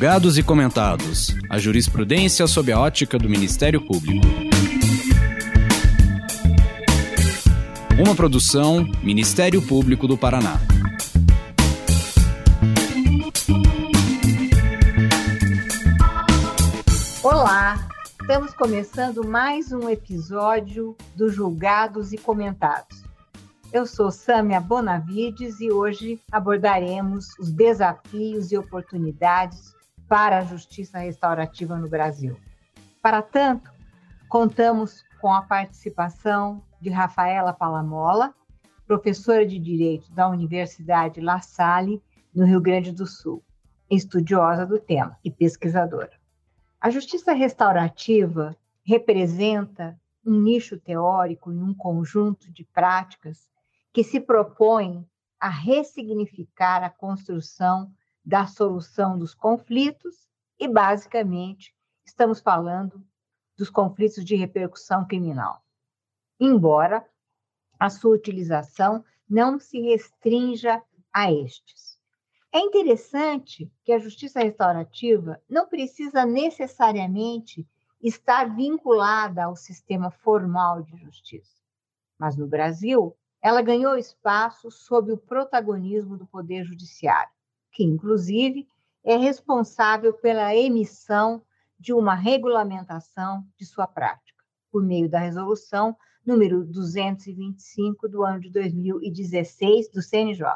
[0.00, 1.36] Julgados e comentados.
[1.50, 4.26] A jurisprudência sob a ótica do Ministério Público.
[8.02, 10.58] Uma produção Ministério Público do Paraná.
[17.22, 17.86] Olá,
[18.22, 23.02] estamos começando mais um episódio do Julgados e Comentados.
[23.70, 29.78] Eu sou Sâmia Bonavides e hoje abordaremos os desafios e oportunidades
[30.10, 32.36] para a justiça restaurativa no Brasil.
[33.00, 33.70] Para tanto,
[34.28, 38.34] contamos com a participação de Rafaela Palamola,
[38.88, 42.02] professora de Direito da Universidade La Salle,
[42.34, 43.40] no Rio Grande do Sul,
[43.88, 46.10] estudiosa do tema e pesquisadora.
[46.80, 53.48] A justiça restaurativa representa um nicho teórico e um conjunto de práticas
[53.92, 55.06] que se propõem
[55.38, 57.92] a ressignificar a construção
[58.24, 63.04] da solução dos conflitos e, basicamente, estamos falando
[63.56, 65.62] dos conflitos de repercussão criminal.
[66.38, 67.06] Embora
[67.78, 71.98] a sua utilização não se restrinja a estes.
[72.52, 77.66] É interessante que a justiça restaurativa não precisa necessariamente
[78.02, 81.60] estar vinculada ao sistema formal de justiça.
[82.18, 87.32] Mas no Brasil, ela ganhou espaço sob o protagonismo do Poder Judiciário,
[87.72, 88.68] que, inclusive,
[89.04, 91.42] é responsável pela emissão
[91.78, 98.50] de uma regulamentação de sua prática, por meio da resolução número 225 do ano de
[98.50, 100.46] 2016 do CNJ.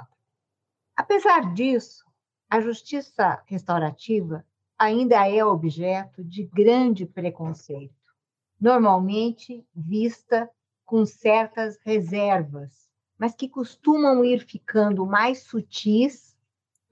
[0.94, 2.04] Apesar disso,
[2.50, 4.44] a justiça restaurativa
[4.78, 7.94] ainda é objeto de grande preconceito,
[8.60, 10.48] normalmente vista
[10.84, 16.33] com certas reservas, mas que costumam ir ficando mais sutis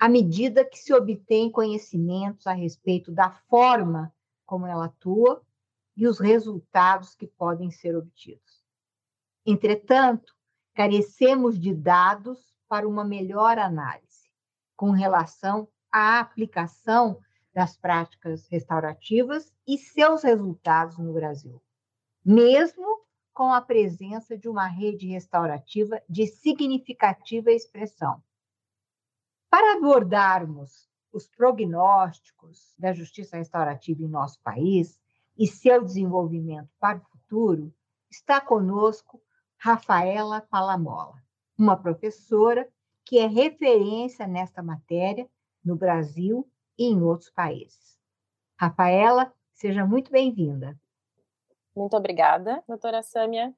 [0.02, 4.12] à medida que se obtém conhecimentos a respeito da forma
[4.44, 5.40] como ela atua
[5.96, 8.64] e os resultados que podem ser obtidos.
[9.46, 10.34] Entretanto,
[10.74, 14.28] carecemos de dados para uma melhor análise
[14.74, 17.20] com relação à aplicação
[17.54, 21.62] das práticas restaurativas e seus resultados no Brasil,
[22.24, 28.20] mesmo com a presença de uma rede restaurativa de significativa expressão.
[29.52, 34.98] Para abordarmos os prognósticos da justiça restaurativa em nosso país
[35.38, 37.70] e seu desenvolvimento para o futuro,
[38.10, 39.20] está conosco
[39.58, 41.22] Rafaela Palamola,
[41.58, 42.66] uma professora
[43.04, 45.28] que é referência nesta matéria
[45.62, 48.00] no Brasil e em outros países.
[48.56, 50.80] Rafaela, seja muito bem-vinda.
[51.76, 53.54] Muito obrigada, doutora Sâmia.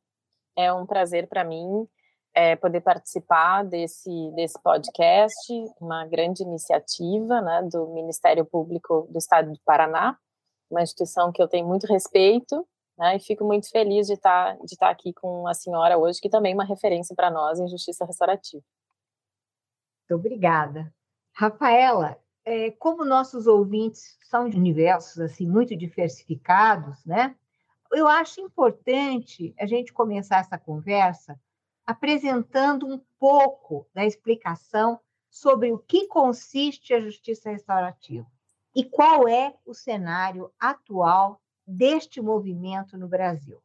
[0.56, 1.88] É um prazer para mim
[2.34, 9.52] é, poder participar desse, desse podcast, uma grande iniciativa né, do Ministério Público do Estado
[9.52, 10.18] do Paraná,
[10.70, 12.66] uma instituição que eu tenho muito respeito,
[12.98, 16.28] né, e fico muito feliz de estar, de estar aqui com a senhora hoje, que
[16.28, 18.62] também é uma referência para nós em justiça restaurativa.
[20.00, 20.92] Muito obrigada.
[21.32, 27.34] Rafaela, é, como nossos ouvintes são de universos assim muito diversificados, né?
[27.94, 31.38] eu acho importante a gente começar essa conversa
[31.86, 34.98] apresentando um pouco da explicação
[35.30, 38.26] sobre o que consiste a justiça restaurativa
[38.74, 43.60] e qual é o cenário atual deste movimento no Brasil.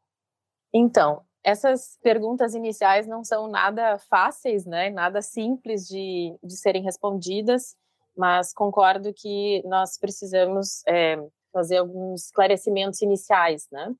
[0.74, 4.90] Então, essas perguntas iniciais não são nada fáceis, né?
[4.90, 7.75] nada simples de, de serem respondidas,
[8.16, 11.18] mas concordo que nós precisamos é,
[11.51, 13.94] fazer alguns esclarecimentos iniciais, né?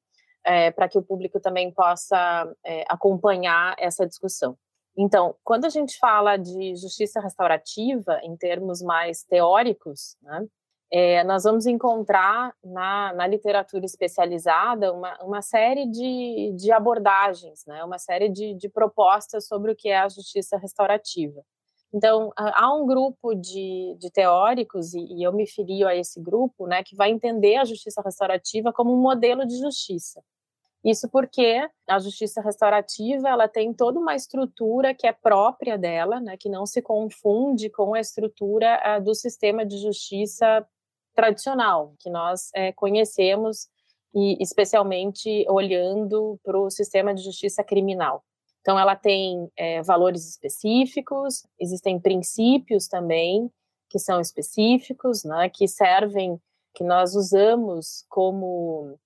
[0.50, 4.58] É, para que o público também possa é, acompanhar essa discussão.
[4.98, 10.48] Então, quando a gente fala de justiça restaurativa, em termos mais teóricos, né,
[10.92, 17.84] é, nós vamos encontrar na, na literatura especializada uma, uma série de, de abordagens, né,
[17.84, 21.44] uma série de, de propostas sobre o que é a justiça restaurativa.
[21.94, 26.66] Então, há um grupo de, de teóricos, e, e, eu me filio a esse grupo,
[26.66, 30.24] né, que vai entender a justiça restaurativa como um modelo de justiça.
[30.84, 36.38] Isso porque a justiça restaurativa ela tem toda uma estrutura que é própria dela, né,
[36.38, 40.66] que não se confunde com a estrutura uh, do sistema de justiça
[41.14, 43.68] tradicional que nós é, conhecemos
[44.16, 48.24] e especialmente olhando para o sistema de justiça criminal.
[48.62, 53.52] Então, ela tem é, valores específicos, existem princípios também
[53.90, 56.40] que são específicos, né, que servem,
[56.74, 58.98] que nós usamos como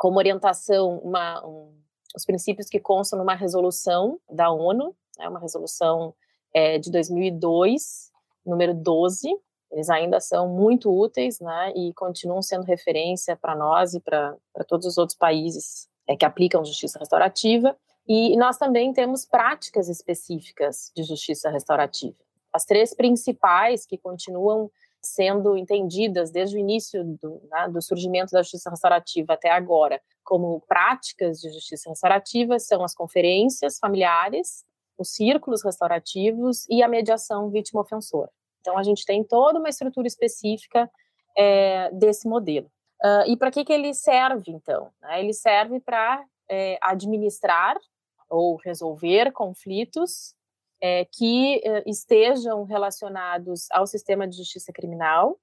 [0.00, 1.74] como orientação uma, um,
[2.16, 6.14] os princípios que constam numa resolução da ONU, né, uma resolução
[6.54, 8.10] é, de 2002,
[8.46, 9.28] número 12,
[9.70, 14.86] eles ainda são muito úteis, né, e continuam sendo referência para nós e para todos
[14.86, 17.76] os outros países é, que aplicam justiça restaurativa.
[18.08, 22.16] E nós também temos práticas específicas de justiça restaurativa.
[22.50, 24.70] As três principais que continuam
[25.02, 30.60] sendo entendidas desde o início do, né, do, surgimento da justiça restaurativa até agora como
[30.68, 34.64] práticas de justiça restaurativa são as conferências familiares,
[34.96, 38.30] os círculos restaurativos e a mediação vítima-ofensora.
[38.60, 40.88] Então, a gente tem toda uma estrutura específica
[41.36, 42.70] é, desse modelo.
[43.02, 44.90] Uh, e para que, que ele serve, então?
[45.00, 45.20] Né?
[45.20, 47.76] Ele serve para é, administrar
[48.28, 50.34] ou resolver conflitos
[50.80, 55.38] é, que é, estejam relacionados ao sistema de justiça criminal,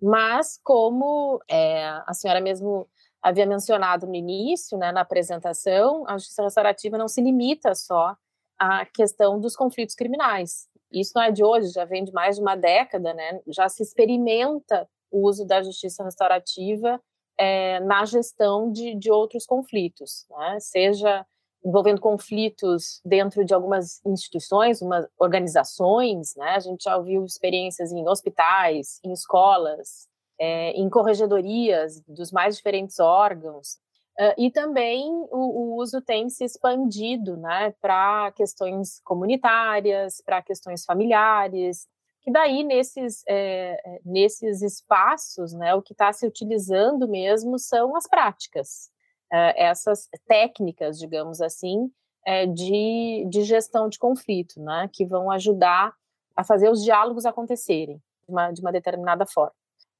[0.00, 2.88] mas como é, a senhora mesmo
[3.22, 8.16] havia mencionado no início, né, na apresentação, a justiça restaurativa não se limita só
[8.58, 10.68] à questão dos conflitos criminais.
[10.90, 13.40] Isso não é de hoje, já vem de mais de uma década, né?
[13.48, 17.00] Já se experimenta o uso da justiça restaurativa
[17.38, 20.58] é, na gestão de, de outros conflitos, né?
[20.60, 21.24] seja
[21.64, 26.50] envolvendo conflitos dentro de algumas instituições, umas organizações, né?
[26.50, 30.08] A gente já ouviu experiências em hospitais, em escolas,
[30.38, 33.78] é, em corregedorias dos mais diferentes órgãos.
[34.18, 40.84] Uh, e também o, o, uso tem se expandido né, para questões comunitárias, para questões
[40.84, 41.86] familiares,
[42.20, 48.08] que daí nesses, é, nesses espaços, né, o que está se utilizando mesmo são as
[48.08, 48.97] práticas, é,
[49.30, 51.90] essas técnicas, digamos assim,
[52.26, 55.94] é, de, de gestão de conflito, né, que vão ajudar
[56.36, 57.96] a fazer os diálogos acontecerem
[58.26, 59.54] de uma, de uma determinada forma.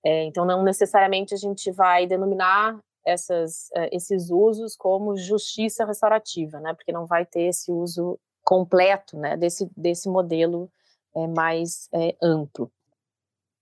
[0.04, 6.74] É, então, não necessariamente a gente vai denominar essas, esses usos como justiça restaurativa, né?
[6.74, 9.36] Porque não vai ter esse uso completo, né?
[9.36, 10.70] Desse, desse modelo
[11.14, 12.70] é, mais é, amplo.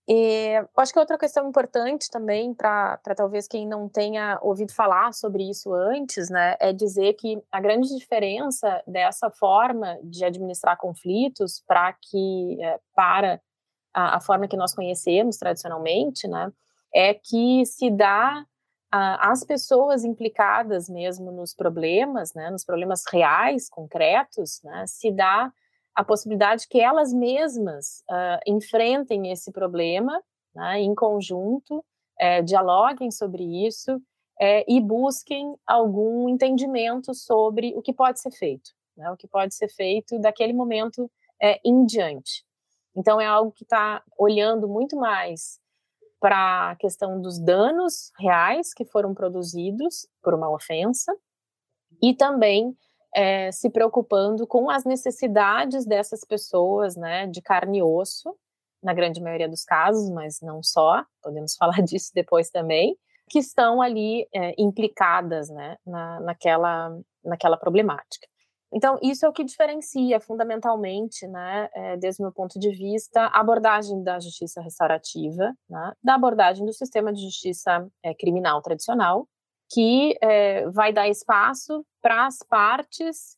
[0.09, 5.49] E acho que outra questão importante também para talvez quem não tenha ouvido falar sobre
[5.49, 11.91] isso antes, né, é dizer que a grande diferença dessa forma de administrar conflitos para
[11.91, 13.41] que é, para
[13.93, 16.53] a, a, forma que nós conhecemos tradicionalmente, né,
[16.95, 18.45] é que se dá
[18.89, 25.51] as pessoas implicadas mesmo nos problemas, né, nos problemas reais, concretos, né, se dá
[25.97, 30.23] a possibilidade que elas mesmas uh, enfrentem esse problema
[30.53, 31.83] né, em conjunto,
[32.19, 33.99] é, dialoguem sobre isso
[34.39, 39.55] é, e busquem algum entendimento sobre o que pode ser feito, né, o que pode
[39.55, 41.09] ser feito daquele momento
[41.41, 42.45] é, em diante.
[42.95, 45.59] Então, é algo que está olhando muito mais
[46.19, 51.11] para a questão dos danos reais que foram produzidos por uma ofensa
[52.03, 52.77] e também
[53.15, 58.35] é, se preocupando com as necessidades dessas pessoas, né, de carne e osso,
[58.83, 62.95] na grande maioria dos casos, mas não só, podemos falar disso depois também,
[63.29, 68.27] que estão ali é, implicadas, né, na, naquela, naquela problemática.
[68.71, 73.21] Então, isso é o que diferencia fundamentalmente, né, é, desde o meu ponto de vista,
[73.21, 79.27] a abordagem da justiça restaurativa né, da abordagem do sistema de justiça é, criminal tradicional,
[79.69, 83.37] que é, vai dar espaço para as partes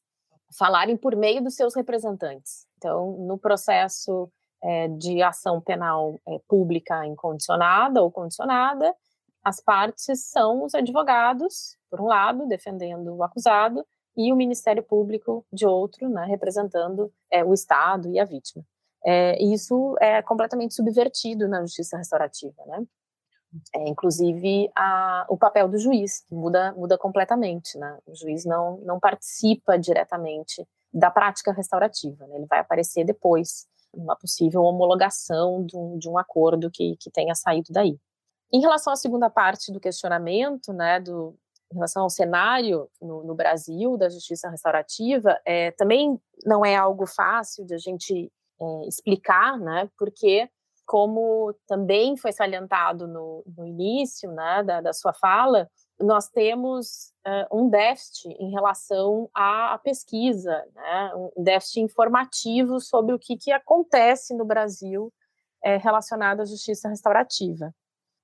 [0.57, 2.65] falarem por meio dos seus representantes.
[2.77, 4.29] Então, no processo
[4.63, 8.93] é, de ação penal é, pública incondicionada ou condicionada,
[9.43, 13.85] as partes são os advogados, por um lado, defendendo o acusado,
[14.17, 18.63] e o Ministério Público de outro, né, representando é, o Estado e a vítima.
[19.05, 22.83] É, isso é completamente subvertido na justiça restaurativa, né?
[23.75, 27.97] É, inclusive a, o papel do juiz muda muda completamente, né?
[28.05, 32.35] O juiz não não participa diretamente da prática restaurativa, né?
[32.35, 37.33] Ele vai aparecer depois uma possível homologação de um, de um acordo que, que tenha
[37.33, 37.97] saído daí.
[38.51, 41.35] Em relação à segunda parte do questionamento, né, do,
[41.71, 47.05] em relação ao cenário no, no Brasil da justiça restaurativa, é, também não é algo
[47.05, 49.89] fácil de a gente é, explicar, né?
[49.97, 50.49] Porque,
[50.89, 55.69] como também foi salientado no, no início né, da, da, sua fala,
[55.99, 63.19] nós temos uh, um déficit em relação à pesquisa, né, um déficit informativo sobre o
[63.19, 65.13] que, que acontece no Brasil
[65.63, 67.71] é, relacionado à justiça restaurativa.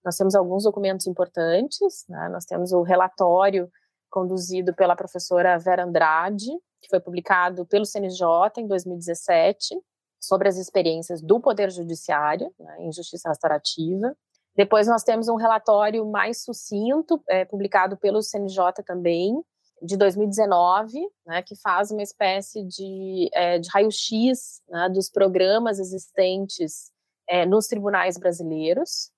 [0.04, 2.30] Nós temos alguns documentos importantes, né?
[2.30, 3.70] nós temos o relatório
[4.10, 6.50] conduzido pela professora Vera Andrade,
[6.82, 8.26] que foi publicado pelo CNJ
[8.58, 9.76] em 2017,
[10.20, 14.16] sobre as experiências do Poder Judiciário né, em justiça restaurativa.
[14.56, 19.44] Depois nós temos um relatório mais sucinto, é, publicado pelo CNJ também,
[19.82, 26.92] de 2019, né, que faz uma espécie de, é, de raio-x né, dos programas existentes
[27.28, 29.12] é, nos tribunais brasileiros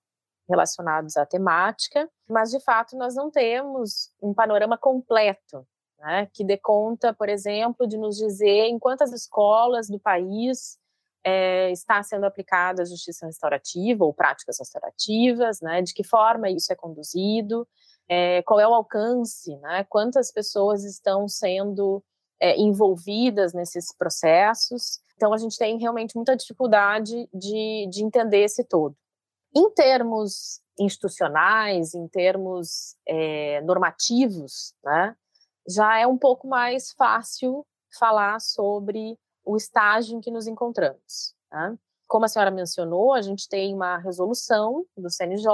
[0.50, 5.68] relacionados à temática, mas de fato nós não temos um panorama completo,
[6.00, 10.78] né, que dê conta, por exemplo, de nos dizer em quantas escolas do país
[11.30, 16.72] é, está sendo aplicada a justiça restaurativa ou práticas restaurativas, né, de que forma isso
[16.72, 17.68] é conduzido,
[18.08, 22.02] é, qual é o alcance, né, quantas pessoas estão sendo
[22.40, 25.02] é, envolvidas nesses processos.
[25.18, 28.96] Então, a gente tem realmente muita dificuldade de, de entender esse todo.
[29.54, 35.14] Em termos institucionais, em termos é, normativos, né,
[35.68, 37.66] já é um pouco mais fácil
[38.00, 39.18] falar sobre
[39.48, 41.34] o estágio em que nos encontramos.
[41.52, 41.78] Né?
[42.06, 45.50] Como a senhora mencionou, a gente tem uma resolução do CNJ,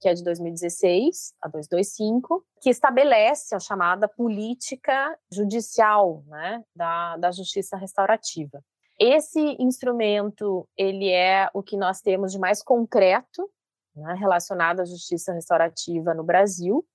[0.00, 7.30] que é de 2016, a 225, que estabelece a chamada política judicial né, da, da
[7.32, 8.62] justiça restaurativa.
[8.98, 13.50] Esse instrumento, ele é o que nós temos de mais concreto
[13.94, 16.86] né, relacionado à justiça restaurativa no Brasil,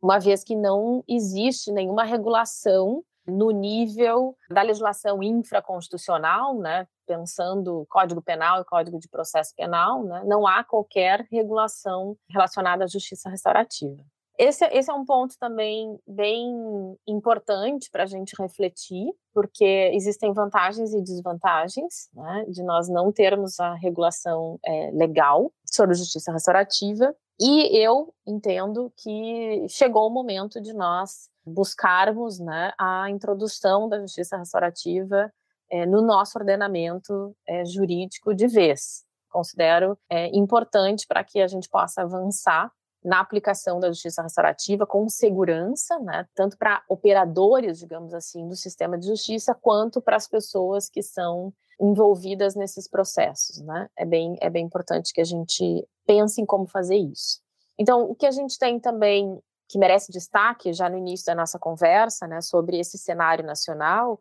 [0.00, 8.22] uma vez que não existe nenhuma regulação no nível da legislação infraconstitucional, né, pensando Código
[8.22, 14.02] Penal e Código de Processo Penal, né, não há qualquer regulação relacionada à justiça restaurativa.
[14.38, 20.94] Esse, esse é um ponto também bem importante para a gente refletir, porque existem vantagens
[20.94, 27.12] e desvantagens né, de nós não termos a regulação é, legal sobre justiça restaurativa.
[27.40, 34.36] E eu entendo que chegou o momento de nós buscarmos né, a introdução da justiça
[34.36, 35.32] restaurativa
[35.70, 39.04] é, no nosso ordenamento é, jurídico de vez.
[39.30, 42.72] Considero é, importante para que a gente possa avançar
[43.04, 48.98] na aplicação da justiça restaurativa com segurança, né, tanto para operadores, digamos assim, do sistema
[48.98, 53.88] de justiça, quanto para as pessoas que são envolvidas nesses processos, né?
[53.96, 57.40] É bem, é bem importante que a gente pense em como fazer isso.
[57.78, 61.58] Então, o que a gente tem também que merece destaque já no início da nossa
[61.58, 64.18] conversa, né, sobre esse cenário nacional,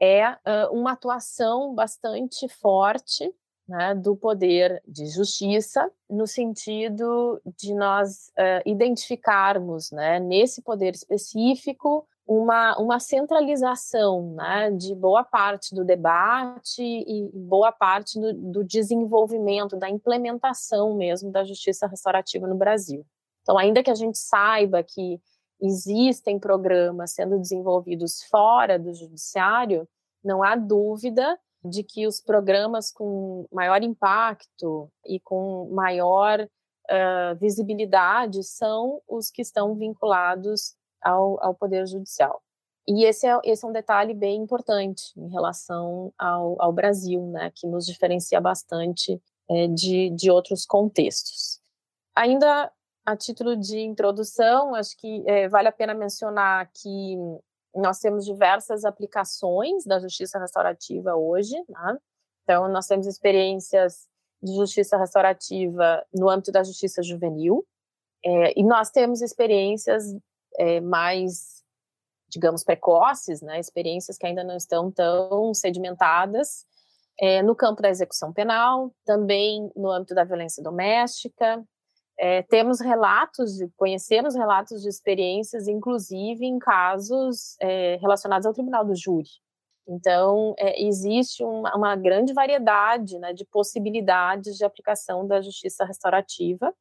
[0.00, 3.34] é uh, uma atuação bastante forte
[3.68, 12.06] né, do poder de justiça, no sentido de nós uh, identificarmos, né, nesse poder específico,
[12.26, 19.76] uma, uma centralização né, de boa parte do debate e boa parte do, do desenvolvimento,
[19.76, 23.04] da implementação mesmo da justiça restaurativa no Brasil.
[23.42, 25.20] Então, ainda que a gente saiba que
[25.60, 29.88] existem programas sendo desenvolvidos fora do judiciário,
[30.24, 38.42] não há dúvida de que os programas com maior impacto e com maior uh, visibilidade
[38.42, 42.42] são os que estão vinculados ao, ao Poder Judicial.
[42.86, 47.52] E esse é, esse é um detalhe bem importante em relação ao, ao Brasil, né,
[47.54, 51.60] que nos diferencia bastante é, de, de outros contextos.
[52.14, 52.70] Ainda
[53.06, 57.16] a título de introdução, acho que é, vale a pena mencionar que
[57.74, 61.98] nós temos diversas aplicações da justiça restaurativa hoje, né?
[62.42, 64.08] Então, nós temos experiências
[64.42, 67.64] de justiça restaurativa no âmbito da justiça juvenil,
[68.24, 70.04] é, e nós temos experiências
[70.58, 71.62] é, mais,
[72.28, 73.58] digamos, precoces, né?
[73.58, 76.64] experiências que ainda não estão tão sedimentadas
[77.20, 81.62] é, no campo da execução penal, também no âmbito da violência doméstica,
[82.18, 88.94] é, temos relatos, conhecemos relatos de experiências, inclusive em casos é, relacionados ao tribunal do
[88.94, 89.28] júri.
[89.88, 96.72] Então, é, existe uma, uma, grande variedade né, de possibilidades de aplicação da justiça restaurativa,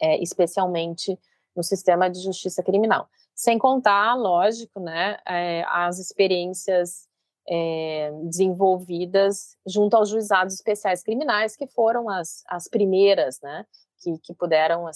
[0.00, 1.18] é, especialmente
[1.54, 3.08] no sistema de justiça criminal.
[3.34, 7.06] Sem contar, lógico, né, é, as experiências
[7.48, 13.66] é, desenvolvidas junto aos juizados especiais criminais, que foram as, as primeiras, né,
[14.02, 14.90] que, que puderam uh,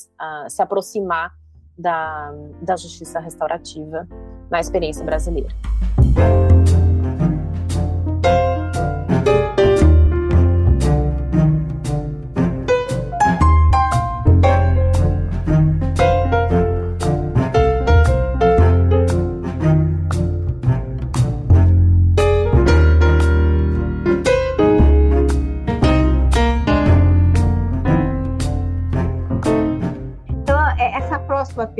[0.49, 1.33] se aproximar
[1.76, 4.07] da, da justiça restaurativa
[4.50, 5.54] na experiência brasileira.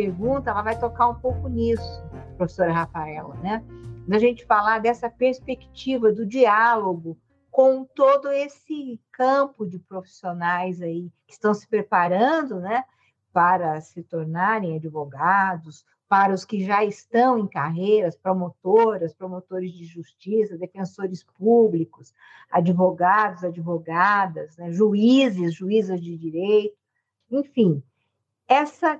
[0.01, 2.03] Pergunta ela vai tocar um pouco nisso,
[2.39, 3.63] professora Rafaela, né?
[4.09, 7.19] Da gente falar dessa perspectiva do diálogo
[7.51, 12.85] com todo esse campo de profissionais aí que estão se preparando, né,
[13.31, 20.57] para se tornarem advogados, para os que já estão em carreiras, promotoras, promotores de justiça,
[20.57, 22.15] defensores públicos,
[22.51, 26.77] advogados, advogadas, né, juízes, juízas de direito,
[27.31, 27.83] enfim,
[28.49, 28.99] essa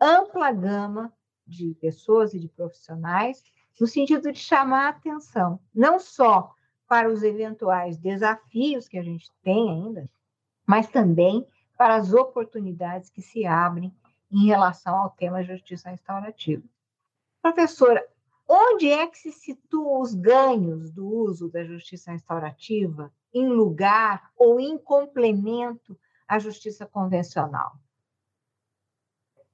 [0.00, 1.12] ampla gama
[1.46, 3.42] de pessoas e de profissionais,
[3.80, 6.54] no sentido de chamar a atenção, não só
[6.88, 10.08] para os eventuais desafios que a gente tem ainda,
[10.66, 13.94] mas também para as oportunidades que se abrem
[14.30, 16.62] em relação ao tema justiça restaurativa.
[17.42, 18.06] Professora,
[18.48, 24.60] onde é que se situam os ganhos do uso da justiça restaurativa em lugar ou
[24.60, 27.72] em complemento à justiça convencional?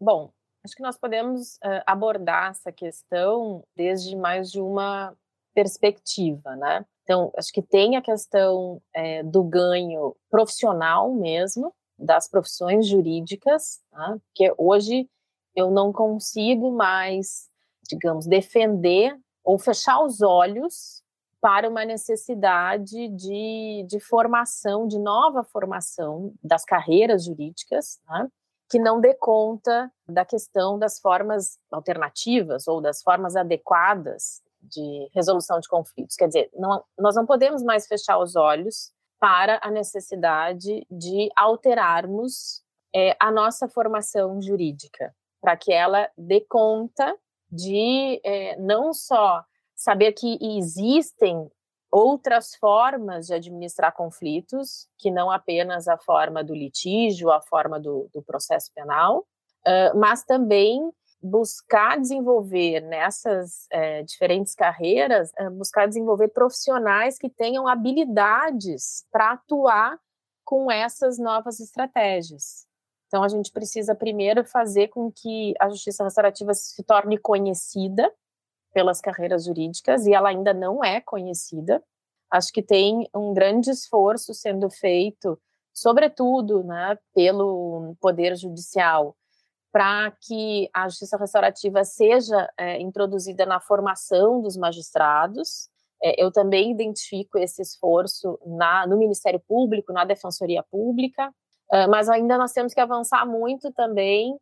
[0.00, 0.30] Bom,
[0.64, 5.14] acho que nós podemos uh, abordar essa questão desde mais de uma
[5.54, 6.84] perspectiva, né?
[7.02, 14.18] Então, acho que tem a questão é, do ganho profissional mesmo, das profissões jurídicas, né?
[14.26, 15.08] porque hoje
[15.54, 17.48] eu não consigo mais,
[17.88, 21.02] digamos, defender ou fechar os olhos
[21.40, 28.28] para uma necessidade de, de formação, de nova formação das carreiras jurídicas, né?
[28.68, 35.60] Que não dê conta da questão das formas alternativas ou das formas adequadas de resolução
[35.60, 36.16] de conflitos.
[36.16, 42.62] Quer dizer, não, nós não podemos mais fechar os olhos para a necessidade de alterarmos
[42.94, 47.16] é, a nossa formação jurídica, para que ela dê conta
[47.50, 49.44] de é, não só
[49.74, 51.50] saber que existem
[51.90, 58.08] outras formas de administrar conflitos, que não apenas a forma do litígio, a forma do,
[58.12, 59.26] do processo penal,
[59.66, 60.90] uh, mas também
[61.22, 69.98] buscar desenvolver nessas é, diferentes carreiras, é, buscar desenvolver profissionais que tenham habilidades para atuar
[70.44, 72.66] com essas novas estratégias.
[73.06, 78.12] Então, a gente precisa primeiro fazer com que a justiça restaurativa se torne conhecida
[78.76, 81.82] pelas carreiras jurídicas, e ela ainda não é conhecida.
[82.30, 85.40] Acho que tem um grande esforço sendo feito,
[85.72, 89.16] sobretudo né, pelo Poder Judicial,
[89.72, 95.70] para que a justiça restaurativa seja é, introduzida na formação dos magistrados.
[96.02, 101.30] É, eu também identifico esse esforço na, no Ministério Público, na Defensoria Pública,
[101.72, 104.34] uh, mas ainda nós temos que avançar muito também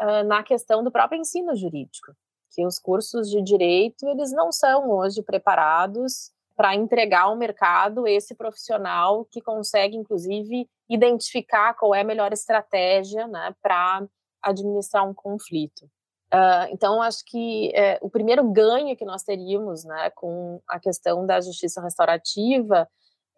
[0.00, 2.12] uh, na questão do próprio ensino jurídico,
[2.54, 8.34] que os cursos de direito eles não são hoje preparados para entregar ao mercado esse
[8.34, 14.06] profissional que consegue, inclusive, identificar qual é a melhor estratégia né, para
[14.42, 15.84] administrar um conflito.
[16.32, 21.26] Uh, então, acho que é, o primeiro ganho que nós teríamos né, com a questão
[21.26, 22.88] da justiça restaurativa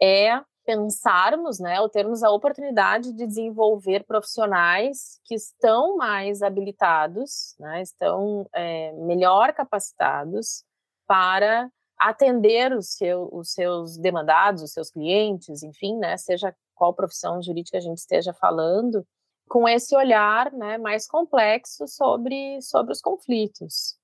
[0.00, 7.80] é pensarmos, né, ou termos a oportunidade de desenvolver profissionais que estão mais habilitados, né,
[7.80, 10.64] estão é, melhor capacitados
[11.06, 17.40] para atender os, seu, os seus demandados, os seus clientes, enfim, né, seja qual profissão
[17.40, 19.06] jurídica a gente esteja falando,
[19.48, 23.96] com esse olhar né, mais complexo sobre, sobre os conflitos.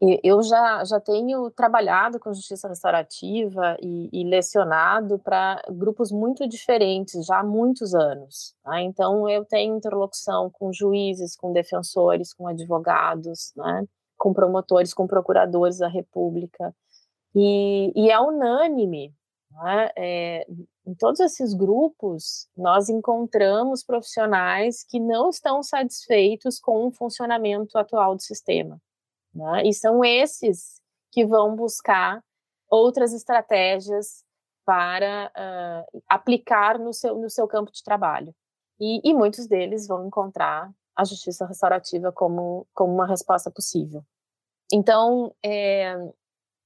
[0.00, 7.24] Eu já, já tenho trabalhado com justiça restaurativa e, e lecionado para grupos muito diferentes
[7.24, 8.54] já há muitos anos.
[8.62, 8.80] Tá?
[8.82, 13.84] Então, eu tenho interlocução com juízes, com defensores, com advogados, né?
[14.18, 16.74] com promotores, com procuradores da República.
[17.34, 19.14] E, e é unânime
[19.56, 19.90] né?
[19.96, 20.46] É,
[20.86, 28.14] em todos esses grupos, nós encontramos profissionais que não estão satisfeitos com o funcionamento atual
[28.14, 28.80] do sistema.
[29.36, 29.66] Né?
[29.66, 30.80] E são esses
[31.12, 32.22] que vão buscar
[32.70, 34.24] outras estratégias
[34.64, 38.34] para uh, aplicar no seu, no seu campo de trabalho.
[38.80, 44.04] E, e, muitos deles vão encontrar a justiça restaurativa como, como uma resposta possível.
[44.72, 45.94] Então, é,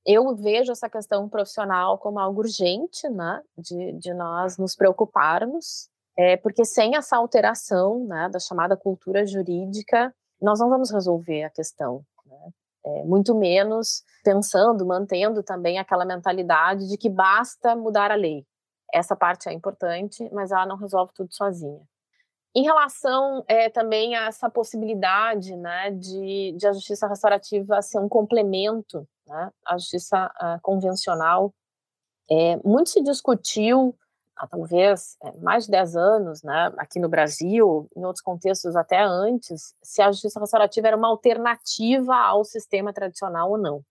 [0.04, 6.37] eu vejo essa questão profissional como algo urgente, né, de, de nós nos preocuparmos, é,
[6.37, 12.04] porque sem essa alteração, né, da chamada cultura jurídica, nós não vamos resolver a questão,
[12.30, 12.50] né,
[12.84, 18.46] é, muito menos pensando, mantendo também aquela mentalidade de que basta mudar a lei.
[18.92, 21.80] Essa parte é importante, mas ela não resolve tudo sozinha.
[22.54, 28.08] Em relação é, também a essa possibilidade né, de, de a justiça restaurativa ser um
[28.08, 31.54] complemento né, à justiça uh, convencional,
[32.28, 33.96] é, muito se discutiu
[34.40, 39.03] há talvez é, mais de 10 anos, né, aqui no Brasil, em outros contextos até
[39.03, 43.85] antes, se a justiça restaurativa era uma alternativa ao sistema tradicional ou não.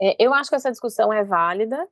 [0.00, 1.84] É, eu acho que essa discussão é válida,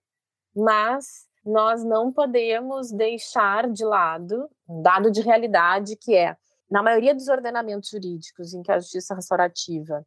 [0.54, 6.36] mas nós não podemos deixar de lado um dado de realidade que é,
[6.70, 10.06] na maioria dos ordenamentos jurídicos em que a justiça restaurativa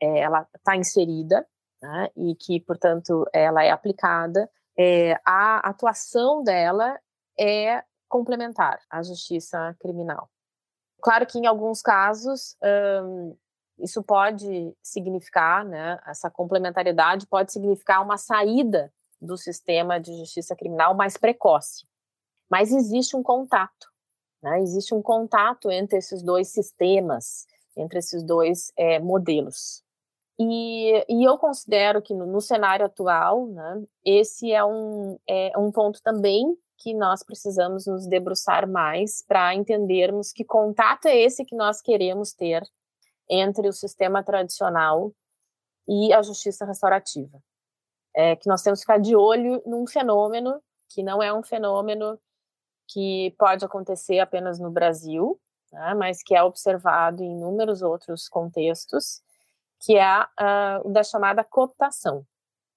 [0.00, 1.46] é, ela está inserida
[1.82, 6.98] né, e que, portanto, ela é aplicada, é, a atuação dela
[7.38, 10.28] é complementar à justiça criminal.
[11.00, 12.56] Claro que em alguns casos
[13.04, 13.36] um,
[13.78, 20.94] isso pode significar, né, essa complementariedade pode significar uma saída do sistema de justiça criminal
[20.94, 21.86] mais precoce.
[22.50, 23.88] Mas existe um contato,
[24.42, 27.46] né, existe um contato entre esses dois sistemas,
[27.76, 29.84] entre esses dois é, modelos.
[30.40, 35.70] E, e, eu considero que no, no cenário atual, né, esse é um, é um
[35.72, 41.56] ponto também que nós precisamos nos debruçar mais para entendermos que contato é esse que
[41.56, 42.62] nós queremos ter
[43.28, 45.12] entre o sistema tradicional
[45.86, 47.42] e a justiça restaurativa.
[48.14, 52.18] É que nós temos que ficar de olho num fenômeno que não é um fenômeno
[52.86, 55.38] que pode acontecer apenas no Brasil,
[55.70, 59.20] né, mas que é observado em inúmeros outros contextos,
[59.80, 60.06] que é
[60.82, 62.24] o da chamada cooptação.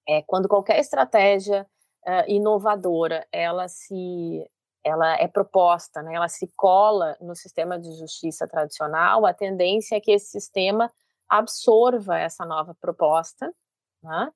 [0.06, 1.66] É quando qualquer estratégia
[2.06, 4.48] uh, inovadora ela se
[4.84, 10.00] ela é proposta, né, ela se cola no sistema de justiça tradicional, a tendência é
[10.00, 10.90] que esse sistema
[11.28, 13.54] absorva essa nova proposta
[14.02, 14.32] né,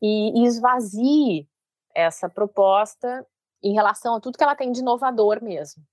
[0.00, 1.46] e, esvazie
[1.94, 3.26] essa proposta
[3.62, 5.84] em relação a tudo que ela tem de inovador mesmo,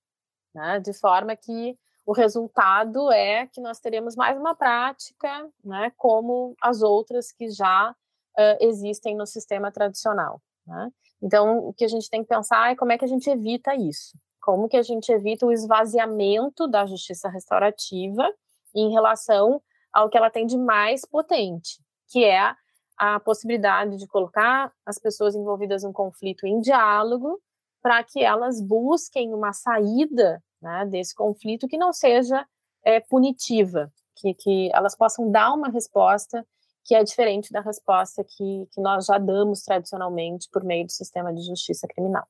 [0.56, 6.56] né, de forma que o resultado é que nós teremos mais uma prática, né, como
[6.62, 10.41] as outras que já uh, existem no sistema tradicional.
[10.65, 10.89] Né?
[11.21, 13.76] Então, o que a gente tem que pensar é como é que a gente evita
[13.76, 14.17] isso.
[14.41, 18.28] Como que a gente evita o esvaziamento da justiça restaurativa
[18.76, 19.62] em relação
[19.93, 22.56] ao que ela tem de mais potente, que é
[22.97, 27.39] a possibilidade de colocar as pessoas envolvidas no conflito em diálogo
[27.82, 32.45] para que elas busquem uma saída né, desse conflito que não seja
[32.84, 36.45] é, punitiva, que, que elas possam dar uma resposta
[36.84, 41.34] que é diferente da resposta que, que nós já damos tradicionalmente por meio do sistema
[41.34, 42.28] de justiça criminal.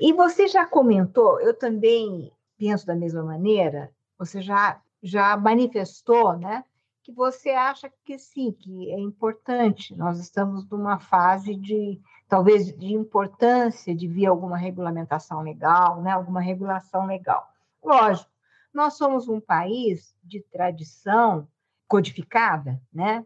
[0.00, 6.64] E você já comentou, eu também penso da mesma maneira, você já, já manifestou, né,
[7.02, 9.96] que você acha que sim, que é importante.
[9.96, 16.40] Nós estamos numa fase de, talvez, de importância de vir alguma regulamentação legal, né, alguma
[16.40, 17.48] regulação legal.
[17.82, 18.30] Lógico,
[18.74, 21.48] nós somos um país de tradição
[21.88, 23.24] codificada, né?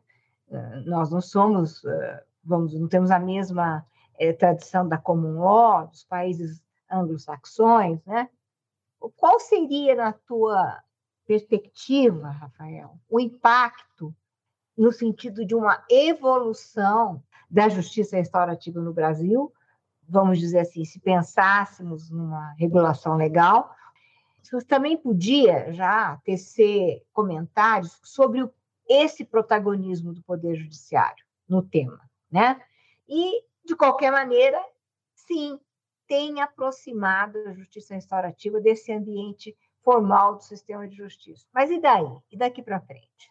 [0.50, 3.84] Ah, nós não somos, ah, vamos, não temos a mesma
[4.18, 8.28] é, tradição da common law dos países anglo-saxões, né?
[9.16, 10.80] Qual seria, na tua
[11.26, 14.14] perspectiva, Rafael, o impacto
[14.76, 19.52] no sentido de uma evolução da justiça restaurativa no Brasil?
[20.08, 23.74] Vamos dizer assim, se pensássemos numa regulação legal,
[24.50, 28.48] você também podia já tecer comentários sobre
[28.88, 32.00] esse protagonismo do Poder Judiciário no tema,
[32.30, 32.60] né?
[33.08, 34.60] E, de qualquer maneira,
[35.14, 35.60] sim,
[36.06, 41.46] tem aproximado a justiça restaurativa desse ambiente formal do sistema de justiça.
[41.52, 42.18] Mas e daí?
[42.30, 43.30] E daqui para frente?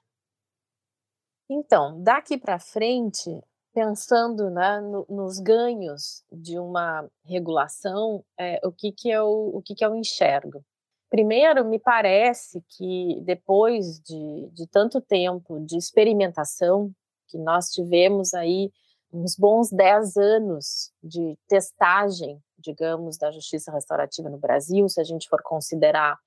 [1.49, 3.29] Então, daqui para frente,
[3.73, 9.75] pensando né, no, nos ganhos de uma regulação, é, o que que eu o que
[9.75, 10.63] que eu enxergo?
[11.11, 16.89] Primeiro, me parece que depois de, de tanto tempo de experimentação,
[17.27, 18.71] que nós tivemos aí
[19.11, 25.27] uns bons 10 anos de testagem, digamos, da justiça restaurativa no Brasil, se a gente
[25.27, 26.17] for considerar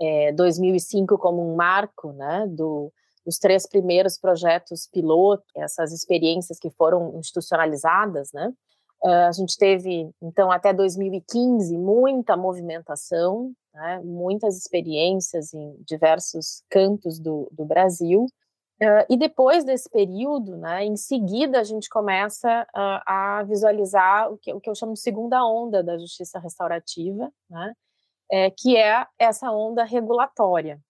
[0.00, 2.92] é, 2005 como um marco, né, do,
[3.26, 8.52] dos três primeiros projetos piloto, essas experiências que foram institucionalizadas, né,
[9.04, 17.48] a gente teve, então, até 2015, muita movimentação, né, muitas experiências em diversos cantos do,
[17.50, 18.26] do Brasil.
[18.80, 24.38] Uh, e depois desse período, né, em seguida, a gente começa uh, a visualizar o
[24.38, 27.74] que, o que eu chamo de segunda onda da justiça restaurativa, né,
[28.30, 30.80] é, que é essa onda regulatória.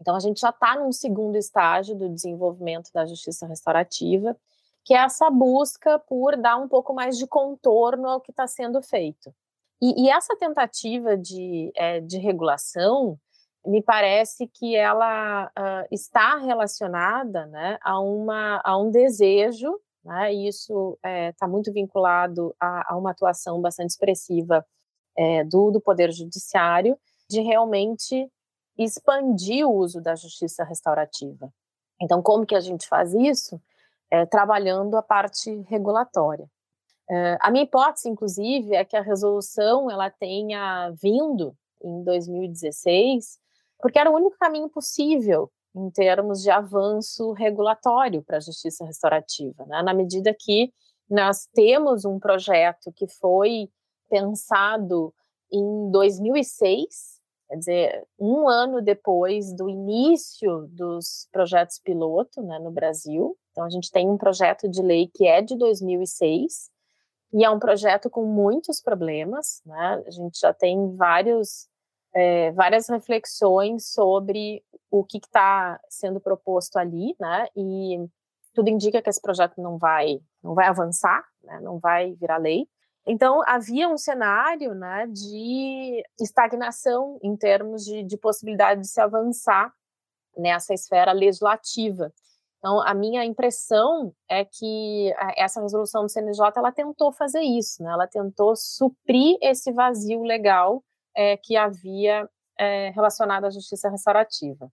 [0.00, 4.36] Então, a gente já está num segundo estágio do desenvolvimento da justiça restaurativa,
[4.84, 8.82] que é essa busca por dar um pouco mais de contorno ao que está sendo
[8.82, 9.34] feito.
[9.82, 13.18] E, e, essa tentativa de, é, de regulação,
[13.64, 20.48] me parece que ela uh, está relacionada né, a, uma, a um desejo, né, e
[20.48, 24.66] isso está é, tá muito vinculado a, a, uma atuação bastante expressiva
[25.16, 28.30] é, do, do Poder Judiciário, de realmente
[28.78, 31.52] expandir o uso da justiça restaurativa.
[32.00, 33.60] Então, como que a gente faz isso?
[34.10, 36.46] É, trabalhando a parte regulatória.
[37.08, 43.38] É, a minha hipótese, inclusive, é que a resolução ela tenha vindo em 2016,
[43.78, 49.64] porque era o único caminho possível em termos de avanço regulatório para a justiça restaurativa,
[49.66, 49.82] né?
[49.82, 50.72] na medida que
[51.08, 53.68] nós temos um projeto que foi
[54.08, 55.12] pensado
[55.52, 63.36] em 2006, quer dizer, um ano depois do início dos projetos piloto né, no Brasil.
[63.50, 66.70] Então, a gente tem um projeto de lei que é de 2006
[67.32, 69.60] e é um projeto com muitos problemas.
[69.64, 70.02] Né?
[70.06, 71.68] A gente já tem vários,
[72.14, 77.46] é, várias reflexões sobre o que está sendo proposto ali, né?
[77.56, 78.04] E
[78.52, 81.60] tudo indica que esse projeto não vai, não vai avançar, né?
[81.60, 82.66] não vai virar lei.
[83.06, 89.72] Então, havia um cenário né, de estagnação em termos de, de possibilidade de se avançar
[90.36, 92.12] nessa esfera legislativa.
[92.60, 97.90] Então, a minha impressão é que essa resolução do CNJ ela tentou fazer isso, né?
[97.90, 100.84] ela tentou suprir esse vazio legal
[101.16, 104.66] é, que havia é, relacionado à justiça restaurativa.
[104.66, 104.70] O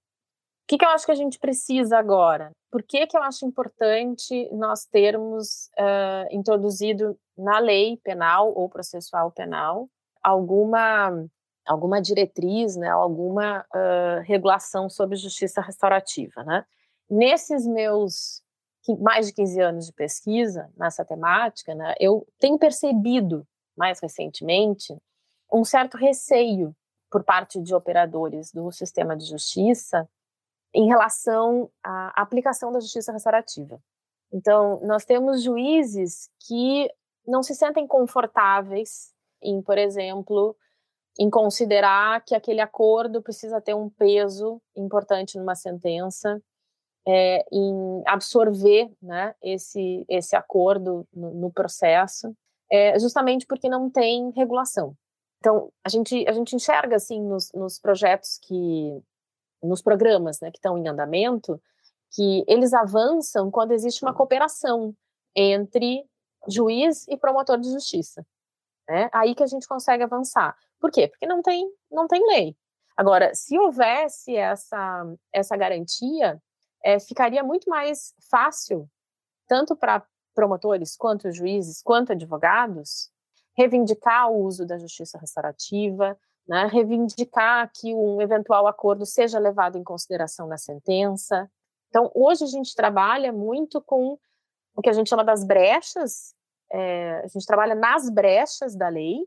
[0.67, 2.51] que, que, eu acho que a gente precisa agora?
[2.69, 9.31] Por que, que eu acho importante nós termos uh, introduzido na lei penal ou processual
[9.31, 9.87] penal
[10.21, 11.25] alguma
[11.65, 16.65] alguma diretriz, né, alguma uh, regulação sobre justiça restaurativa, né?
[17.09, 18.41] Nesses meus
[18.99, 24.95] mais de 15 anos de pesquisa nessa temática, né, eu tenho percebido mais recentemente
[25.51, 26.73] um certo receio
[27.09, 30.09] por parte de operadores do sistema de justiça
[30.73, 33.79] em relação à aplicação da justiça restaurativa.
[34.31, 36.89] Então, nós temos juízes que
[37.25, 40.55] não se sentem confortáveis em, por exemplo,
[41.19, 46.41] em considerar que aquele acordo precisa ter um peso importante numa sentença,
[47.07, 52.35] é, em absorver né, esse, esse acordo no, no processo,
[52.69, 54.93] é, justamente porque não tem regulação.
[55.39, 59.01] Então, a gente, a gente enxerga, assim, nos, nos projetos que,
[59.63, 61.61] nos programas né, que estão em andamento,
[62.11, 64.93] que eles avançam quando existe uma cooperação
[65.33, 66.03] entre
[66.49, 68.25] juiz e promotor de justiça.
[68.89, 69.09] Né?
[69.13, 70.57] Aí que a gente consegue avançar.
[70.79, 71.07] Por quê?
[71.07, 72.55] Porque não tem, não tem lei.
[72.97, 76.41] Agora, se houvesse essa, essa garantia,
[76.87, 78.89] é, ficaria muito mais fácil,
[79.47, 83.11] tanto para promotores, quanto juízes, quanto advogados,
[83.57, 89.83] reivindicar o uso da justiça restaurativa, né, reivindicar que um eventual acordo seja levado em
[89.83, 91.51] consideração na sentença.
[91.89, 94.17] Então, hoje a gente trabalha muito com
[94.75, 96.37] o que a gente chama das brechas
[96.71, 99.19] é, a gente trabalha nas brechas da lei.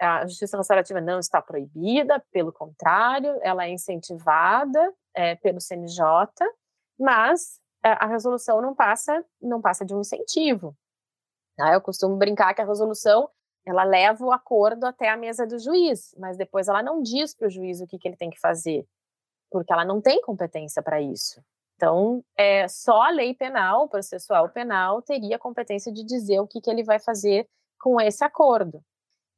[0.00, 6.04] A justiça restaurativa não está proibida, pelo contrário, ela é incentivada é, pelo CNJ,
[6.98, 10.76] mas a, a resolução não passa, não passa de um incentivo.
[11.56, 11.72] Tá?
[11.72, 13.28] Eu costumo brincar que a resolução
[13.64, 17.48] ela leva o acordo até a mesa do juiz, mas depois ela não diz para
[17.48, 18.86] o juiz o que, que ele tem que fazer,
[19.50, 21.42] porque ela não tem competência para isso.
[21.74, 26.70] Então, é, só a lei penal, processual penal, teria competência de dizer o que, que
[26.70, 27.46] ele vai fazer
[27.80, 28.80] com esse acordo.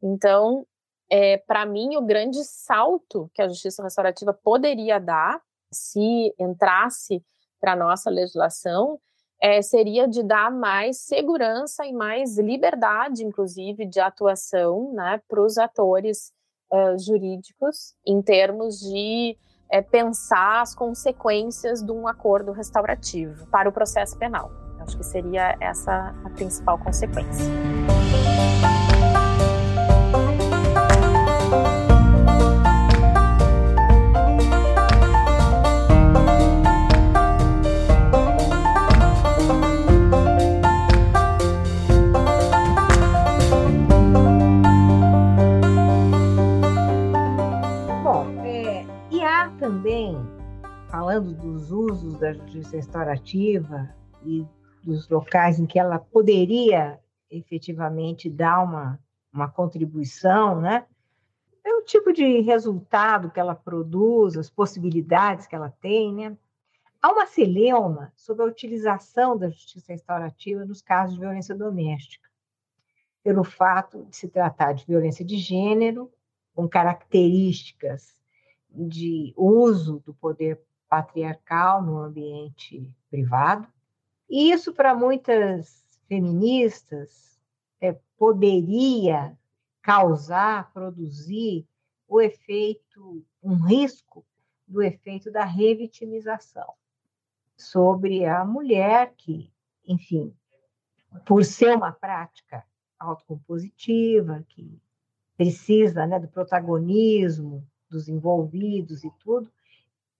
[0.03, 0.65] Então,
[1.11, 5.41] é, para mim, o grande salto que a justiça restaurativa poderia dar,
[5.73, 7.25] se entrasse
[7.61, 8.99] para a nossa legislação,
[9.41, 15.59] é, seria de dar mais segurança e mais liberdade, inclusive, de atuação né, para os
[15.59, 16.33] atores
[16.73, 19.37] uh, jurídicos, em termos de
[19.71, 24.51] é, pensar as consequências de um acordo restaurativo para o processo penal.
[24.81, 27.45] Acho que seria essa a principal consequência.
[51.09, 53.89] Falando dos usos da justiça restaurativa
[54.27, 54.47] e
[54.85, 59.01] dos locais em que ela poderia efetivamente dar uma,
[59.33, 60.85] uma contribuição, né?
[61.65, 66.37] É o tipo de resultado que ela produz, as possibilidades que ela tem, né?
[67.01, 72.29] Há uma celeuma sobre a utilização da justiça restaurativa nos casos de violência doméstica,
[73.25, 76.13] pelo fato de se tratar de violência de gênero,
[76.55, 78.15] com características
[78.69, 83.67] de uso do poder patriarcal no ambiente privado.
[84.29, 87.39] E isso, para muitas feministas,
[87.81, 89.37] é, poderia
[89.83, 91.67] causar, produzir
[92.07, 94.25] o efeito, um risco
[94.67, 96.75] do efeito da revitimização
[97.57, 99.51] sobre a mulher que,
[99.87, 100.35] enfim,
[101.27, 102.65] por ser uma prática
[102.99, 104.81] autocompositiva, que
[105.37, 109.51] precisa né, do protagonismo dos envolvidos e tudo,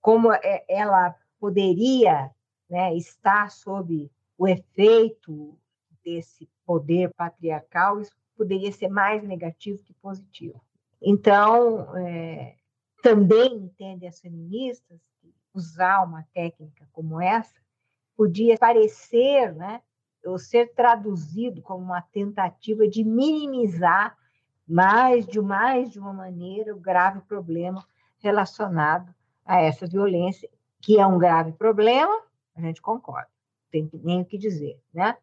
[0.09, 2.31] como é, ela poderia
[2.67, 5.55] né, estar sob o efeito
[6.03, 10.65] desse poder patriarcal, isso poderia ser mais negativo que positivo.
[11.03, 12.57] Então, é,
[13.03, 17.61] também entendem as feministas que usar uma técnica como essa
[18.17, 19.83] podia parecer, né,
[20.25, 24.17] ou ser traduzido como uma tentativa de minimizar
[24.67, 27.87] mais de mais de uma maneira o grave problema
[28.21, 29.15] relacionado
[29.49, 30.49] a essa violência,
[30.81, 32.23] que é um grave problema,
[32.55, 33.31] a gente concorda,
[33.71, 35.17] tem nem o que dizer, né?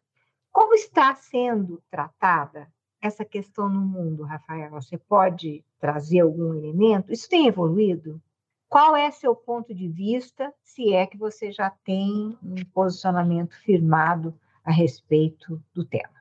[0.50, 2.66] Como está sendo tratada
[3.00, 4.70] essa questão no mundo, Rafael?
[4.70, 7.12] Você pode trazer algum elemento?
[7.12, 8.20] Isso tem evoluído?
[8.68, 14.34] Qual é seu ponto de vista, se é que você já tem um posicionamento firmado
[14.64, 16.16] a respeito do tema?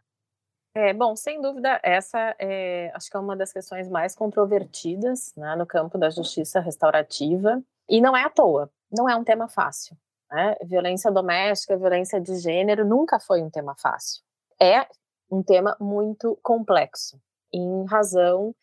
[0.75, 5.55] É, bom, sem dúvida, essa é, acho que é uma das questões mais controvertidas né,
[5.55, 7.63] no campo da justiça restaurativa.
[7.89, 9.97] E não é à toa, não é um tema fácil.
[10.31, 10.55] Né?
[10.63, 14.23] Violência doméstica, violência de gênero nunca foi um tema fácil.
[14.61, 14.87] É
[15.31, 17.19] um tema muito complexo,
[17.53, 18.55] em razão,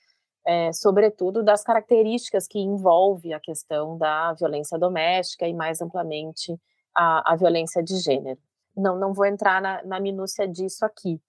[0.47, 6.59] é, sobretudo, das características que envolve a questão da violência doméstica e, mais amplamente,
[6.95, 8.41] a, a violência de gênero.
[8.77, 11.21] Não, não vou entrar na, na minúcia disso aqui,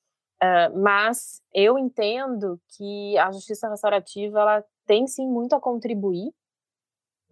[0.43, 6.33] Uh, mas eu entendo que a justiça restaurativa ela tem sim muito a contribuir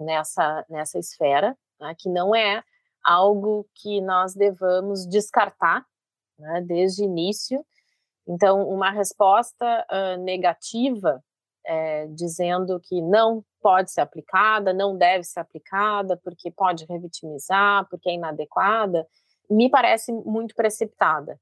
[0.01, 2.63] nessa, nessa esfera, né, que não é
[3.03, 5.85] algo que nós devamos descartar
[6.37, 7.65] né, desde o início.
[8.27, 11.23] Então, uma resposta uh, negativa,
[11.65, 18.09] é, dizendo que não pode ser aplicada, não deve ser aplicada, porque pode revitimizar, porque
[18.09, 19.07] é inadequada,
[19.49, 21.39] me parece muito precipitada.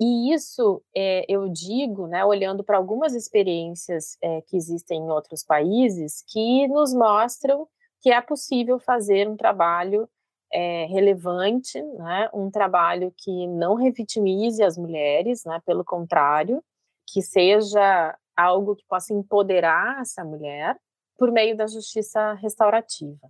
[0.00, 5.42] E isso é, eu digo, né, olhando para algumas experiências é, que existem em outros
[5.42, 7.68] países, que nos mostram
[8.00, 10.08] que é possível fazer um trabalho
[10.52, 16.62] é, relevante, né, um trabalho que não revitimize as mulheres, né, pelo contrário,
[17.06, 20.78] que seja algo que possa empoderar essa mulher
[21.18, 23.28] por meio da justiça restaurativa.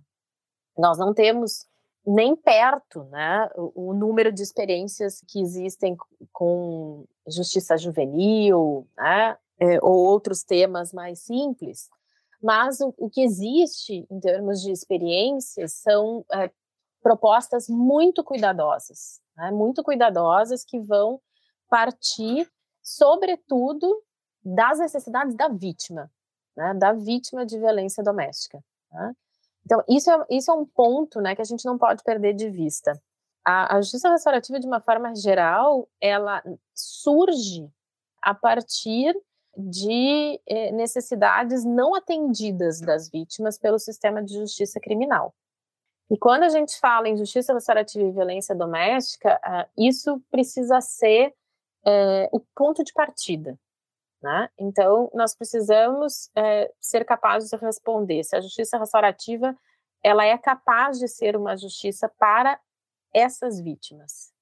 [0.77, 1.65] Nós não temos
[2.05, 5.97] nem perto né, o, o, número de experiências que existem
[6.31, 11.89] com justiça juvenil, né, é, ou outros temas mais simples,
[12.41, 16.49] mas o, o, que existe em termos de experiências são é,
[17.01, 21.21] propostas muito cuidadosas, né, muito cuidadosas que vão
[21.69, 22.49] partir,
[22.81, 24.01] sobretudo,
[24.43, 26.09] das necessidades da vítima,
[26.55, 28.63] né, da vítima de violência doméstica.
[28.91, 29.15] Né?
[29.65, 32.49] Então, isso é, isso é um ponto né, que a gente não pode perder de
[32.49, 32.99] vista.
[33.45, 36.41] A, a justiça restaurativa, de uma forma geral, ela
[36.73, 37.69] surge
[38.21, 39.15] a partir
[39.57, 45.33] de eh, necessidades não atendidas das vítimas pelo sistema de justiça criminal.
[46.09, 51.35] E quando a gente fala em justiça restaurativa e violência doméstica, uh, isso precisa ser
[51.85, 53.59] uh, o ponto de partida.
[54.21, 54.49] Né?
[54.57, 59.55] Então, nós precisamos é, ser capazes de responder se a justiça restaurativa
[60.03, 62.59] ela é capaz de ser uma justiça para
[63.13, 64.33] essas vítimas.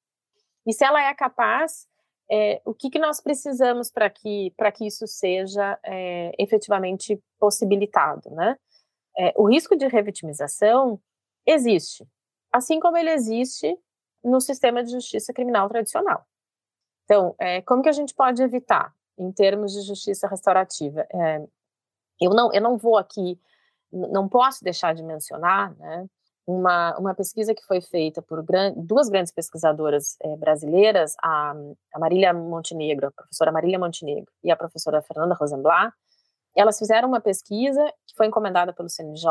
[0.66, 1.88] E se ela é capaz,
[2.30, 8.30] é, o que, que nós precisamos para que, que isso seja é, efetivamente possibilitado?
[8.32, 8.58] Né?
[9.18, 11.00] É, o risco de revitimização
[11.46, 12.06] existe,
[12.52, 13.78] assim como ele existe
[14.24, 16.26] no sistema de justiça criminal tradicional.
[17.06, 18.94] Então, é, como que a gente pode evitar?
[19.18, 21.02] em termos de justiça restaurativa.
[21.12, 21.48] É,
[22.22, 23.40] eu, não, eu não vou aqui,
[23.92, 26.08] não posso deixar de mencionar né,
[26.48, 31.54] uma, uma pesquisa que foi feita por gran, duas grandes pesquisadoras é, brasileiras, a,
[31.94, 35.94] a Marília Montenegro, a professora Marília Montenegro e a professora Fernanda Rosenblatt,
[36.56, 39.30] elas fizeram uma pesquisa que foi encomendada pelo CNJ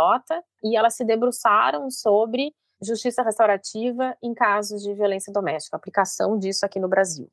[0.63, 6.79] e elas se debruçaram sobre justiça restaurativa em casos de violência doméstica, aplicação disso aqui
[6.79, 7.31] no Brasil.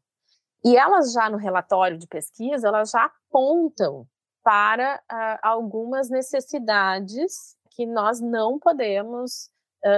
[0.64, 4.08] E elas já no relatório de pesquisa, elas já apontam
[4.42, 9.52] para uh, algumas necessidades que nós não podemos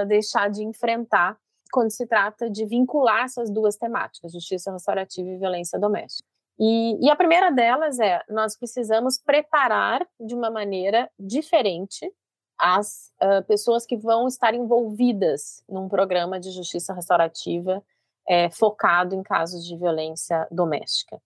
[0.06, 1.38] deixar de enfrentar
[1.72, 6.28] quando se trata de vincular essas duas temáticas, justiça restaurativa e violência doméstica.
[6.58, 12.10] E, e a primeira delas é: nós precisamos preparar de uma maneira diferente
[12.58, 17.82] as uh, pessoas que vão estar envolvidas num programa de justiça restaurativa
[18.26, 21.20] é, focado em casos de violência doméstica.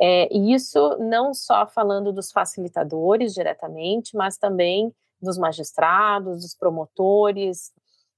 [0.00, 7.72] É, e isso não só falando dos facilitadores diretamente, mas também dos magistrados, dos promotores.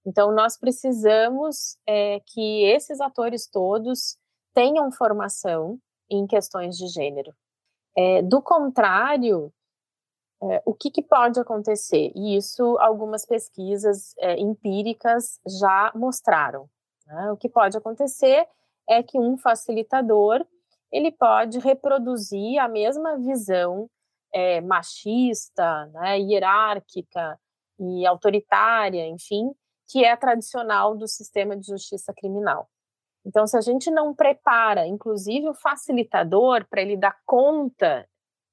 [0.05, 4.19] Então, nós precisamos é, que esses atores todos
[4.53, 5.79] tenham formação
[6.11, 7.33] em questões de gênero.
[7.97, 9.53] É, do contrário,
[10.43, 12.11] é, o que, que, pode acontecer?
[12.15, 16.69] E isso algumas pesquisas é, empíricas já mostraram.
[17.07, 17.31] Né?
[17.31, 18.47] O que pode acontecer
[18.89, 20.45] é que um facilitador
[20.91, 23.89] ele pode reproduzir a mesma visão
[24.35, 27.39] é, machista, né, hierárquica
[27.79, 29.51] e autoritária, enfim,
[29.93, 32.67] que é tradicional do sistema de justiça criminal.
[33.27, 38.09] Então, se a gente não prepara, inclusive o facilitador, para ele dar conta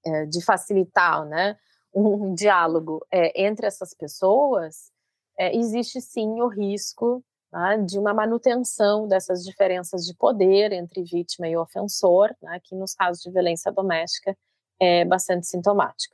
[0.05, 1.57] é, de facilitar né,
[1.95, 4.91] um, diálogo é, entre essas pessoas,
[5.39, 7.23] é, existe sim o risco
[7.53, 12.93] né, de uma manutenção dessas diferenças de poder entre vítima e ofensor, né, que nos
[12.93, 14.37] casos de violência doméstica
[14.77, 16.13] é bastante sintomático.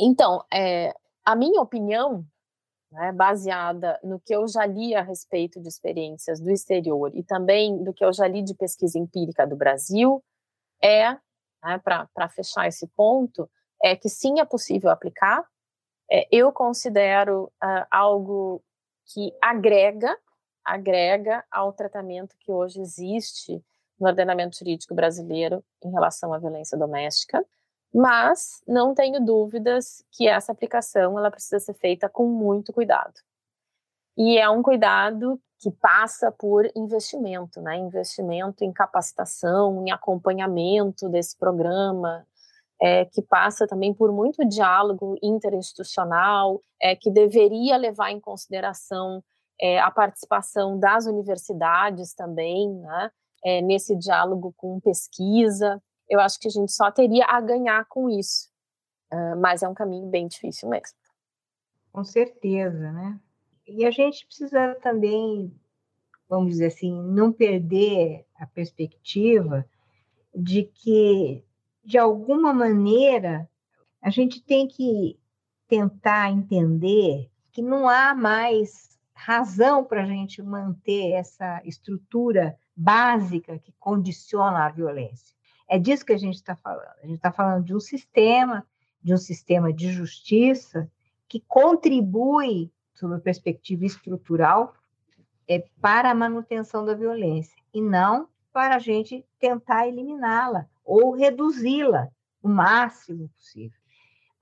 [0.00, 0.94] Então, é,
[1.26, 2.26] a minha opinião
[2.92, 7.82] né, baseada no que eu já li a respeito de experiências do exterior e também
[7.82, 10.22] do que eu já li de pesquisa empírica do Brasil,
[10.82, 11.12] é,
[11.64, 13.50] né, para fechar esse ponto,
[13.82, 15.44] é que sim é possível aplicar.
[16.10, 18.62] É, eu considero uh, algo
[19.06, 20.14] que agrega,
[20.62, 23.64] agrega ao tratamento que hoje existe
[23.98, 27.44] no ordenamento jurídico brasileiro em relação à violência doméstica
[27.94, 33.14] mas não tenho dúvidas que essa aplicação ela precisa ser feita com muito cuidado.
[34.16, 37.76] E é um cuidado que passa por investimento, né?
[37.76, 42.26] Investimento em capacitação, em acompanhamento desse programa,
[42.80, 49.22] é, que passa também por muito diálogo interinstitucional, é, que deveria levar em consideração
[49.60, 53.10] é, a participação das universidades também, né?
[53.44, 58.08] É, nesse diálogo com pesquisa, eu acho que a gente só teria a ganhar com
[58.08, 58.50] isso.
[59.12, 60.96] Uh, mas é um caminho bem difícil mesmo.
[61.92, 63.20] Com certeza, né?
[63.66, 65.54] E a gente precisa também,
[66.28, 69.66] vamos dizer assim, não perder a perspectiva
[70.34, 71.44] de que,
[71.84, 73.48] de alguma maneira,
[74.00, 75.18] a gente tem que
[75.68, 83.72] tentar entender que não há mais razão para a gente manter essa estrutura básica que
[83.78, 85.36] condiciona a violência.
[85.72, 86.98] É disso que a gente está falando.
[87.02, 88.66] A gente está falando de um sistema,
[89.02, 90.86] de um sistema de justiça
[91.26, 94.74] que contribui, sob a perspectiva estrutural,
[95.48, 102.10] é, para a manutenção da violência e não para a gente tentar eliminá-la ou reduzi-la
[102.42, 103.78] o máximo possível.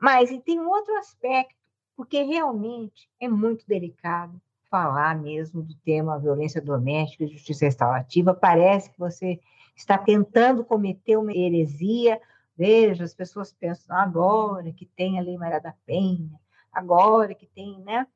[0.01, 1.55] Mas e tem um outro aspecto,
[1.95, 8.35] porque realmente é muito delicado falar mesmo do tema violência doméstica e justiça restaurativa.
[8.35, 9.39] Parece que você
[9.81, 12.20] está tentando cometer uma heresia.
[12.57, 16.39] Veja, as pessoas pensam agora que tem a Lei Maria da Penha,
[16.70, 18.07] agora que tem, né?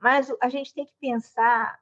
[0.00, 1.78] Mas a gente tem que pensar,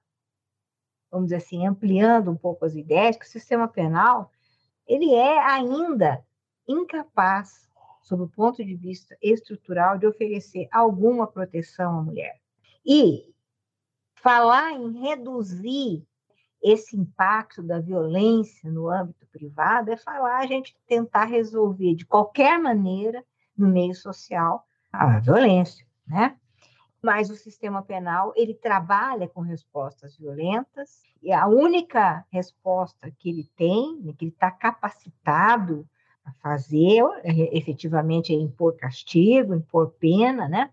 [1.10, 4.30] vamos dizer assim, ampliando um pouco as ideias, que o sistema penal
[4.86, 6.22] ele é ainda
[6.68, 7.68] incapaz,
[8.02, 12.40] sob o ponto de vista estrutural, de oferecer alguma proteção à mulher.
[12.84, 13.32] E
[14.14, 16.06] falar em reduzir
[16.62, 22.58] esse impacto da violência no âmbito privado é falar a gente tentar resolver de qualquer
[22.58, 23.24] maneira
[23.56, 26.36] no meio social a violência, né?
[27.02, 33.50] Mas o sistema penal ele trabalha com respostas violentas e a única resposta que ele
[33.56, 35.88] tem, né, que ele está capacitado
[36.24, 40.70] a fazer, é, efetivamente, é impor castigo, impor pena, né?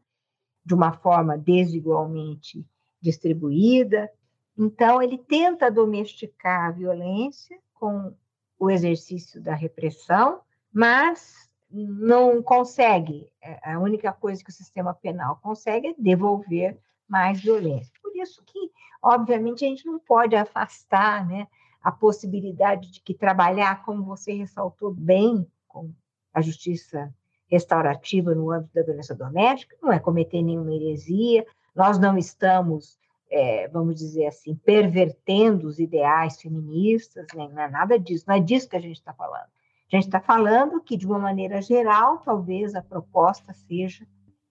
[0.66, 2.66] De uma forma desigualmente
[3.02, 4.12] distribuída,
[4.58, 8.14] então, ele tenta domesticar a violência com
[8.60, 10.42] o exercício da repressão,
[10.74, 13.30] mas não consegue.
[13.42, 16.78] É, a única coisa que o sistema penal consegue é devolver
[17.08, 17.94] mais violência.
[18.02, 21.48] Por isso que, obviamente, a gente não pode afastar né,
[21.84, 25.94] a possibilidade de que trabalhar, como você ressaltou bem, com
[26.34, 27.14] a justiça
[27.48, 31.46] restaurativa no âmbito da violência doméstica, não é cometer nenhuma heresia,
[31.76, 32.98] nós não estamos
[33.30, 38.40] é, vamos dizer assim, pervertendo os ideais feministas, nem não é nada disso, não é
[38.40, 39.48] disso que a gente está falando.
[39.92, 44.06] A gente está falando que, de uma maneira geral, talvez a proposta seja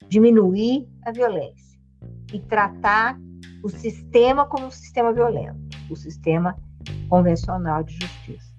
[0.09, 1.79] diminuir a violência
[2.33, 3.19] e tratar
[3.63, 5.59] o sistema como um sistema violento,
[5.91, 6.57] o sistema
[7.09, 8.57] convencional de justiça.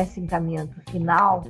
[0.00, 1.44] A gente está se encaminhando para o final.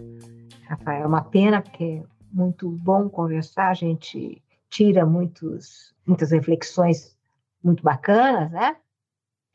[0.68, 7.16] Rafael, é uma pena, porque é muito bom conversar, a gente tira muitos, muitas reflexões
[7.62, 8.76] muito bacanas, né?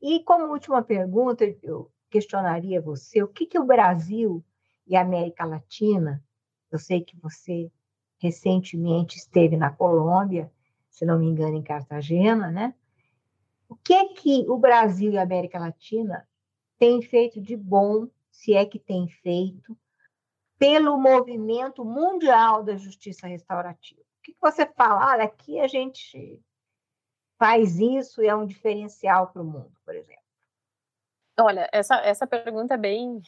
[0.01, 4.43] E como última pergunta, eu questionaria você, o que, que o Brasil
[4.87, 6.23] e América Latina.
[6.71, 7.71] Eu sei que você
[8.19, 10.51] recentemente esteve na Colômbia,
[10.89, 12.73] se não me engano, em Cartagena, né?
[13.67, 16.27] O que é que o Brasil e a América Latina
[16.77, 19.77] têm feito de bom, se é que tem feito,
[20.57, 24.01] pelo movimento mundial da justiça restaurativa?
[24.01, 25.13] O que você fala?
[25.13, 26.39] Olha, aqui a gente
[27.38, 30.23] faz isso e é um diferencial para o mundo, por exemplo.
[31.39, 33.21] Olha, essa, essa pergunta é bem,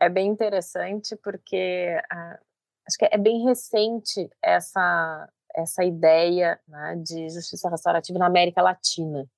[0.00, 2.44] é bem interessante, porque uh,
[2.86, 9.28] acho que é bem recente essa, essa ideia né, de justiça restaurativa na América Latina.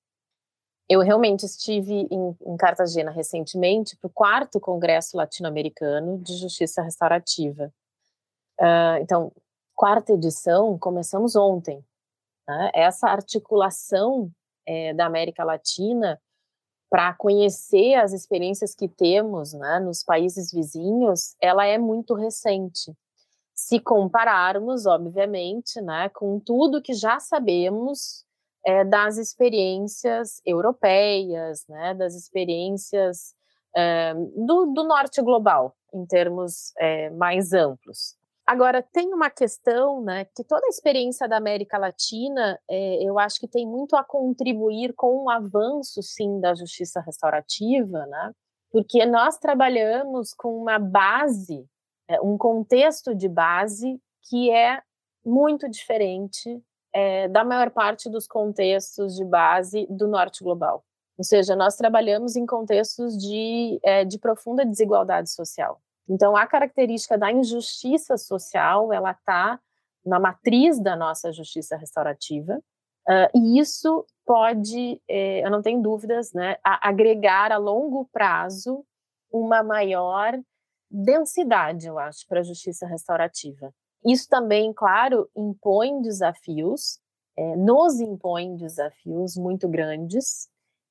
[0.89, 7.73] Eu realmente estive em, em Cartagena recentemente para o quarto Congresso Latino-Americano de Justiça Restaurativa.
[8.59, 9.31] Uh, então,
[9.75, 11.83] quarta edição, começamos ontem.
[12.47, 12.71] Né?
[12.73, 14.31] Essa articulação
[14.65, 16.19] é, da América Latina
[16.89, 22.93] para conhecer as experiências que temos né, nos países vizinhos, ela é muito recente.
[23.53, 28.25] Se compararmos, obviamente, né, com tudo que já sabemos
[28.67, 33.33] é, das experiências europeias, né, das experiências
[33.73, 38.17] é, do, do, norte global, em termos é, mais amplos.
[38.45, 43.39] Agora, tem uma questão, né, que toda a experiência da América Latina, é, eu acho
[43.39, 48.33] que tem muito a contribuir com o avanço, sim, da justiça restaurativa, né,
[48.69, 51.65] porque nós trabalhamos com uma base,
[52.09, 54.81] é, um contexto de base que é
[55.25, 56.61] muito diferente
[56.97, 60.83] é, da maior parte dos contextos de base do norte global.
[61.15, 65.79] Ou seja, nós trabalhamos em contextos de, é, de profunda desigualdade social.
[66.09, 69.59] Então, a característica da injustiça social, ela está
[70.03, 72.57] na matriz da nossa justiça restaurativa,
[73.07, 78.85] uh, e isso pode, eh, eu não tenho dúvidas, né, a agregar a longo prazo
[79.31, 80.37] uma maior
[80.89, 83.73] densidade, eu acho, para a justiça restaurativa.
[84.07, 86.97] Isso também, claro, impõe desafios,
[87.37, 90.47] eh, nos impõe desafios muito grandes,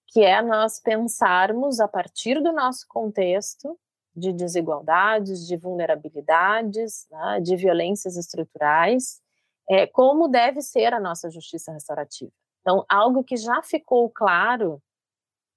[0.08, 3.78] que é nós pensarmos a partir do nosso contexto
[4.14, 9.20] de desigualdades, de vulnerabilidades, né, de violências estruturais,
[9.68, 12.30] é, como deve ser a nossa justiça restaurativa.
[12.60, 14.80] Então, algo que já ficou claro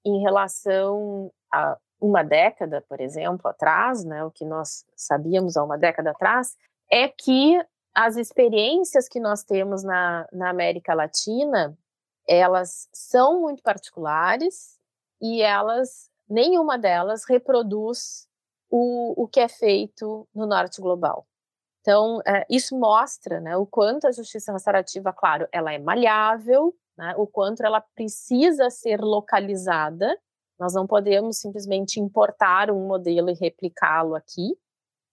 [0.04, 5.76] em relação a uma década, por exemplo, atrás, né, o que nós sabíamos há uma
[5.76, 6.56] década atrás,
[6.90, 7.58] é que
[7.94, 11.76] as experiências que nós temos na, na América Latina,
[12.26, 14.78] elas são muito particulares
[15.20, 18.28] e elas, nenhuma delas reproduz
[18.70, 21.26] o, o que é feito no norte global.
[21.80, 27.14] Então, é, isso mostra né, o quanto a justiça restaurativa, claro, ela é malhável, né,
[27.16, 30.16] o quanto ela precisa ser localizada.
[30.58, 34.56] Nós não podemos simplesmente importar um modelo e replicá-lo aqui,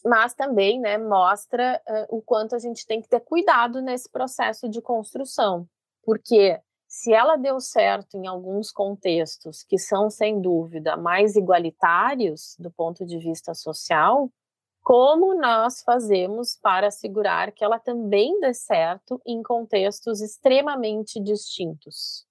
[0.08, 4.70] mas também né, mostra uh, o quanto a gente tem que ter cuidado nesse processo
[4.70, 5.68] de construção,
[6.04, 12.72] porque se ela deu certo em alguns contextos que são, sem dúvida, mais igualitários do
[12.72, 14.32] ponto de vista social,
[14.82, 22.26] como nós fazemos para assegurar que ela também dê certo em contextos extremamente distintos,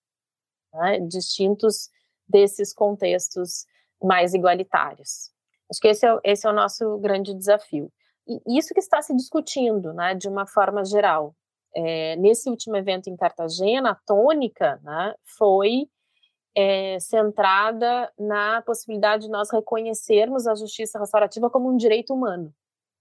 [0.73, 0.99] né?
[1.01, 1.91] distintos
[2.27, 3.67] desses contextos
[4.03, 5.36] mais igualitários.
[5.71, 7.91] Acho que esse é, esse é o nosso grande desafio.
[8.29, 11.35] E isso que está se discutindo, né, de uma forma geral,
[11.75, 15.89] é, nesse último evento em Cartagena, a tônica né, foi
[16.57, 22.53] é, centrada na possibilidade de nós reconhecermos a justiça restaurativa como um direito humano.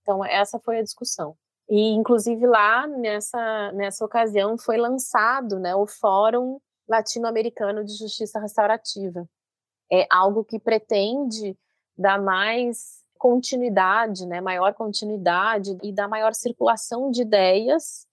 [0.01, 1.35] Então, essa foi a discussão.
[1.69, 9.27] E, inclusive, lá nessa, nessa ocasião foi lançado né, o Fórum Latino-Americano de Justiça Restaurativa.
[9.91, 11.57] É algo que pretende
[11.97, 18.05] dar mais continuidade, né, maior continuidade e dar maior circulação de ideias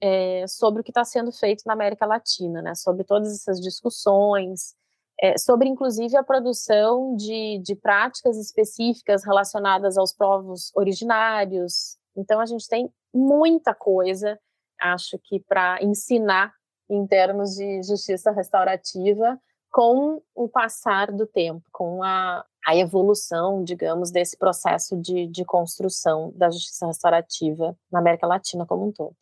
[0.00, 4.74] é, sobre o que está sendo feito na América Latina, né, sobre todas essas discussões,
[5.20, 11.96] é, sobre inclusive a produção de, de práticas específicas relacionadas aos povos originários.
[12.16, 14.38] Então, a gente tem muita coisa,
[14.80, 16.52] acho que, para ensinar
[16.88, 19.40] em termos de justiça restaurativa
[19.74, 26.32] com o passar do tempo, com a, a evolução, digamos, desse processo de, de construção
[26.36, 29.16] da justiça restaurativa na América Latina como um todo.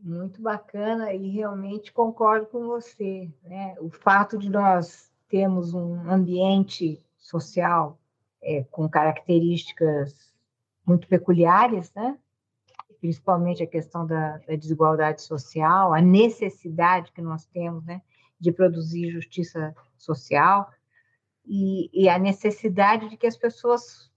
[0.00, 3.28] Muito bacana e realmente concordo com você.
[3.42, 3.74] Né?
[3.80, 7.98] O fato de nós termos um ambiente social
[8.40, 10.32] é, com características
[10.86, 12.16] muito peculiares, né?
[13.00, 18.00] principalmente a questão da, da, desigualdade social, a necessidade que nós temos né,
[18.40, 20.72] de produzir justiça social
[21.46, 24.10] e, e a necessidade de que as pessoas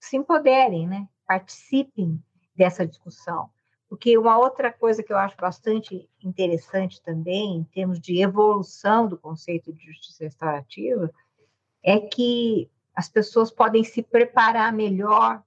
[0.00, 1.08] se empoderem, né?
[1.26, 2.22] participem
[2.56, 3.48] dessa discussão.
[3.88, 9.18] Porque uma outra coisa que eu acho bastante interessante também, em termos de evolução do
[9.18, 11.10] conceito de justiça restaurativa,
[11.82, 15.42] é que as pessoas podem se preparar melhor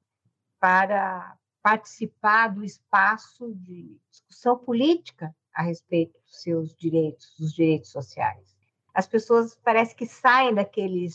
[0.60, 8.56] para participar do espaço de discussão política a respeito seus direitos, dos direitos sociais.
[8.94, 11.10] As pessoas parece que saem daquele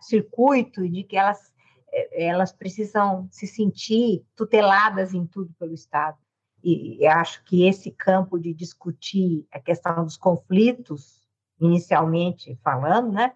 [0.00, 1.50] circuito de que elas
[1.92, 6.18] eh, elas precisam se sentir tuteladas em tudo pelo Estado.
[6.62, 11.26] E acho que esse campo de discutir a questão dos conflitos,
[11.58, 13.32] inicialmente falando, né?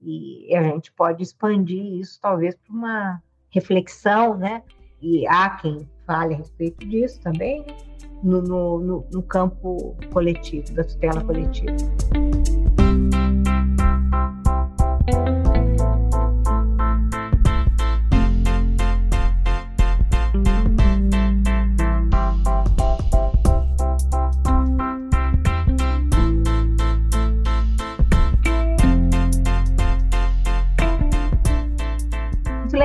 [0.00, 4.64] E a gente pode expandir isso talvez para uma reflexão, né?
[5.00, 7.76] E há quem fale a respeito disso também, né?
[8.22, 8.40] no,
[8.80, 11.76] no, no campo coletivo, da tutela coletiva.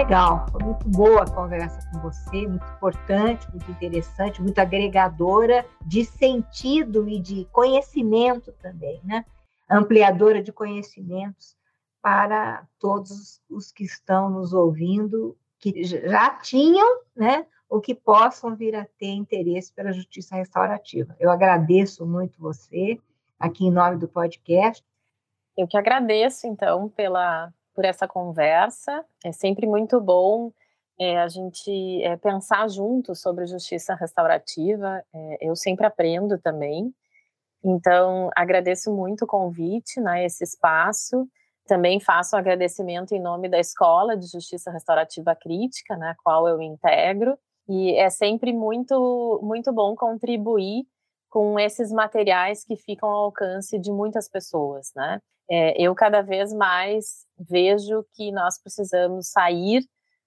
[0.03, 6.03] Legal, foi muito boa a conversa com você, muito importante, muito interessante, muito agregadora de
[6.03, 9.23] sentido e de conhecimento também, né?
[9.69, 11.55] Ampliadora de conhecimentos
[12.01, 17.45] para todos os que estão nos ouvindo, que já tinham, né?
[17.69, 21.15] Ou que possam vir a ter interesse pela justiça restaurativa.
[21.17, 22.99] Eu agradeço muito você,
[23.39, 24.83] aqui em nome do podcast.
[25.55, 29.03] Eu que agradeço, então, pela, por essa conversa.
[29.23, 30.51] É sempre muito bom
[30.99, 35.03] é, a gente é, pensar junto sobre justiça restaurativa.
[35.13, 36.93] É, eu sempre aprendo também.
[37.63, 41.27] Então, agradeço muito o convite, né, esse espaço.
[41.65, 46.47] Também faço um agradecimento em nome da Escola de Justiça Restaurativa Crítica, na né, qual
[46.47, 47.37] eu integro.
[47.67, 50.85] E é sempre muito, muito bom contribuir
[51.33, 55.19] com esses materiais que ficam ao alcance de muitas pessoas, né?
[55.49, 59.83] É, eu cada vez mais vejo que nós precisamos sair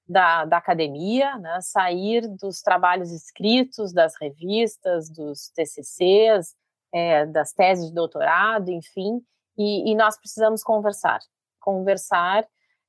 [0.09, 1.61] da, da academia, né?
[1.61, 6.57] sair dos trabalhos escritos, das revistas, dos TCCs,
[6.93, 9.21] é, das teses de doutorado, enfim,
[9.57, 11.21] e, e nós precisamos conversar.
[11.61, 12.45] Conversar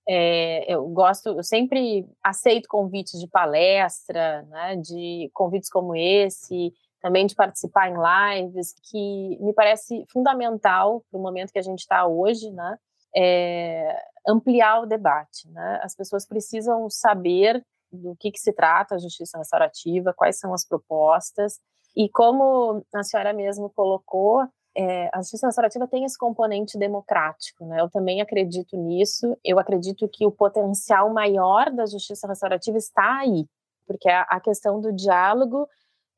[0.09, 7.25] é, eu gosto, eu sempre aceito convites de palestra, né, de convites como esse, também
[7.25, 12.05] de participar em lives, que me parece fundamental para o momento que a gente está
[12.05, 12.77] hoje, né?
[13.15, 13.95] É
[14.27, 15.79] ampliar o debate, né?
[15.81, 20.67] As pessoas precisam saber do que, que se trata a justiça restaurativa, quais são as
[20.67, 21.59] propostas,
[21.95, 24.45] e como a senhora mesmo colocou,
[24.75, 27.81] é, a justiça restaurativa tem esse componente democrático, né?
[27.81, 29.35] Eu também acredito nisso.
[29.43, 33.47] Eu acredito que o potencial maior da justiça restaurativa está aí,
[33.87, 35.67] porque a, a questão do diálogo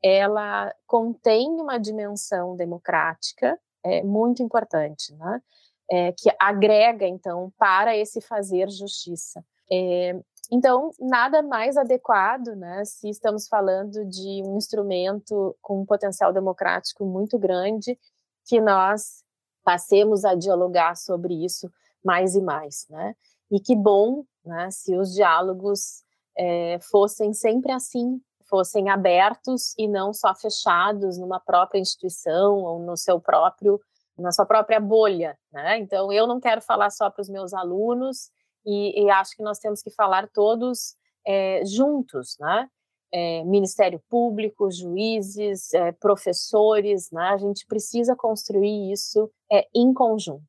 [0.03, 5.41] ela contém uma dimensão democrática é, muito importante, né?
[5.91, 9.43] É, que agrega, então, para esse fazer justiça.
[9.71, 10.19] É,
[10.51, 17.05] então, nada mais adequado, né, se estamos falando de um instrumento com um potencial democrático
[17.05, 17.97] muito grande,
[18.45, 19.23] que nós
[19.63, 21.71] passemos a dialogar sobre isso
[22.03, 23.15] mais e mais, né?
[23.51, 26.03] E que bom, né, se os diálogos
[26.35, 28.19] é, fossem sempre assim,
[28.49, 33.79] fossem abertos e não só fechados numa própria instituição ou no seu próprio
[34.17, 35.77] na sua própria bolha, né?
[35.77, 38.29] Então eu não quero falar só para os meus alunos
[38.65, 40.95] e, e, acho que nós temos que falar todos
[41.25, 42.67] é, juntos, né?
[43.11, 47.29] É, Ministério Público, juízes, é, professores, né?
[47.29, 50.43] A gente precisa construir isso é, em conjunto.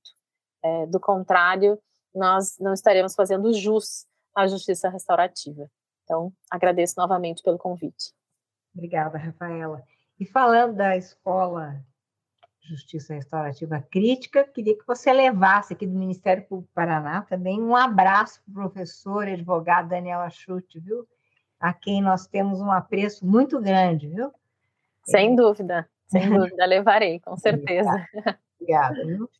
[0.63, 1.79] É, do contrário,
[2.15, 5.71] nós não estaremos fazendo jus à justiça restaurativa.
[6.11, 8.13] Então, agradeço novamente pelo convite.
[8.75, 9.81] Obrigada, Rafaela.
[10.19, 11.81] E falando da Escola
[12.61, 17.77] Justiça Restaurativa Crítica, queria que você levasse aqui do Ministério Público do Paraná também um
[17.77, 21.07] abraço para o professor e advogado Daniel Achute, viu?
[21.61, 24.33] A quem nós temos um apreço muito grande, viu?
[25.05, 25.37] Sem é.
[25.37, 28.05] dúvida, sem dúvida, levarei, com certeza.
[28.61, 29.07] Obrigada.
[29.07, 29.31] Viu?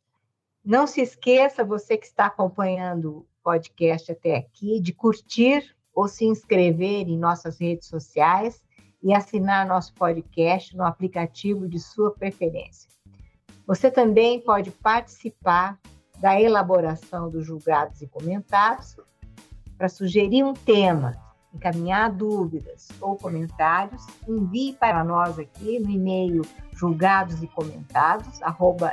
[0.63, 6.25] Não se esqueça, você que está acompanhando o podcast até aqui, de curtir ou se
[6.25, 8.61] inscrever em nossas redes sociais
[9.03, 12.89] e assinar nosso podcast no aplicativo de sua preferência.
[13.65, 15.79] Você também pode participar
[16.19, 18.95] da elaboração dos julgados e comentários
[19.77, 21.17] para sugerir um tema,
[21.53, 28.39] encaminhar dúvidas ou comentários, envie para nós aqui no e-mail julgados e comentados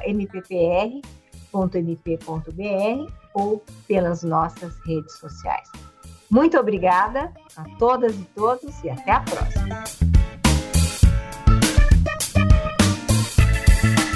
[0.07, 1.03] mppr.mp.br
[3.35, 5.71] ou pelas nossas redes sociais.
[6.31, 9.85] Muito obrigada a todas e todos e até a próxima.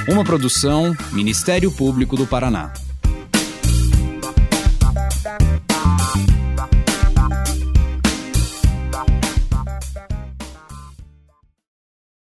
[0.09, 2.73] Uma produção Ministério Público do Paraná.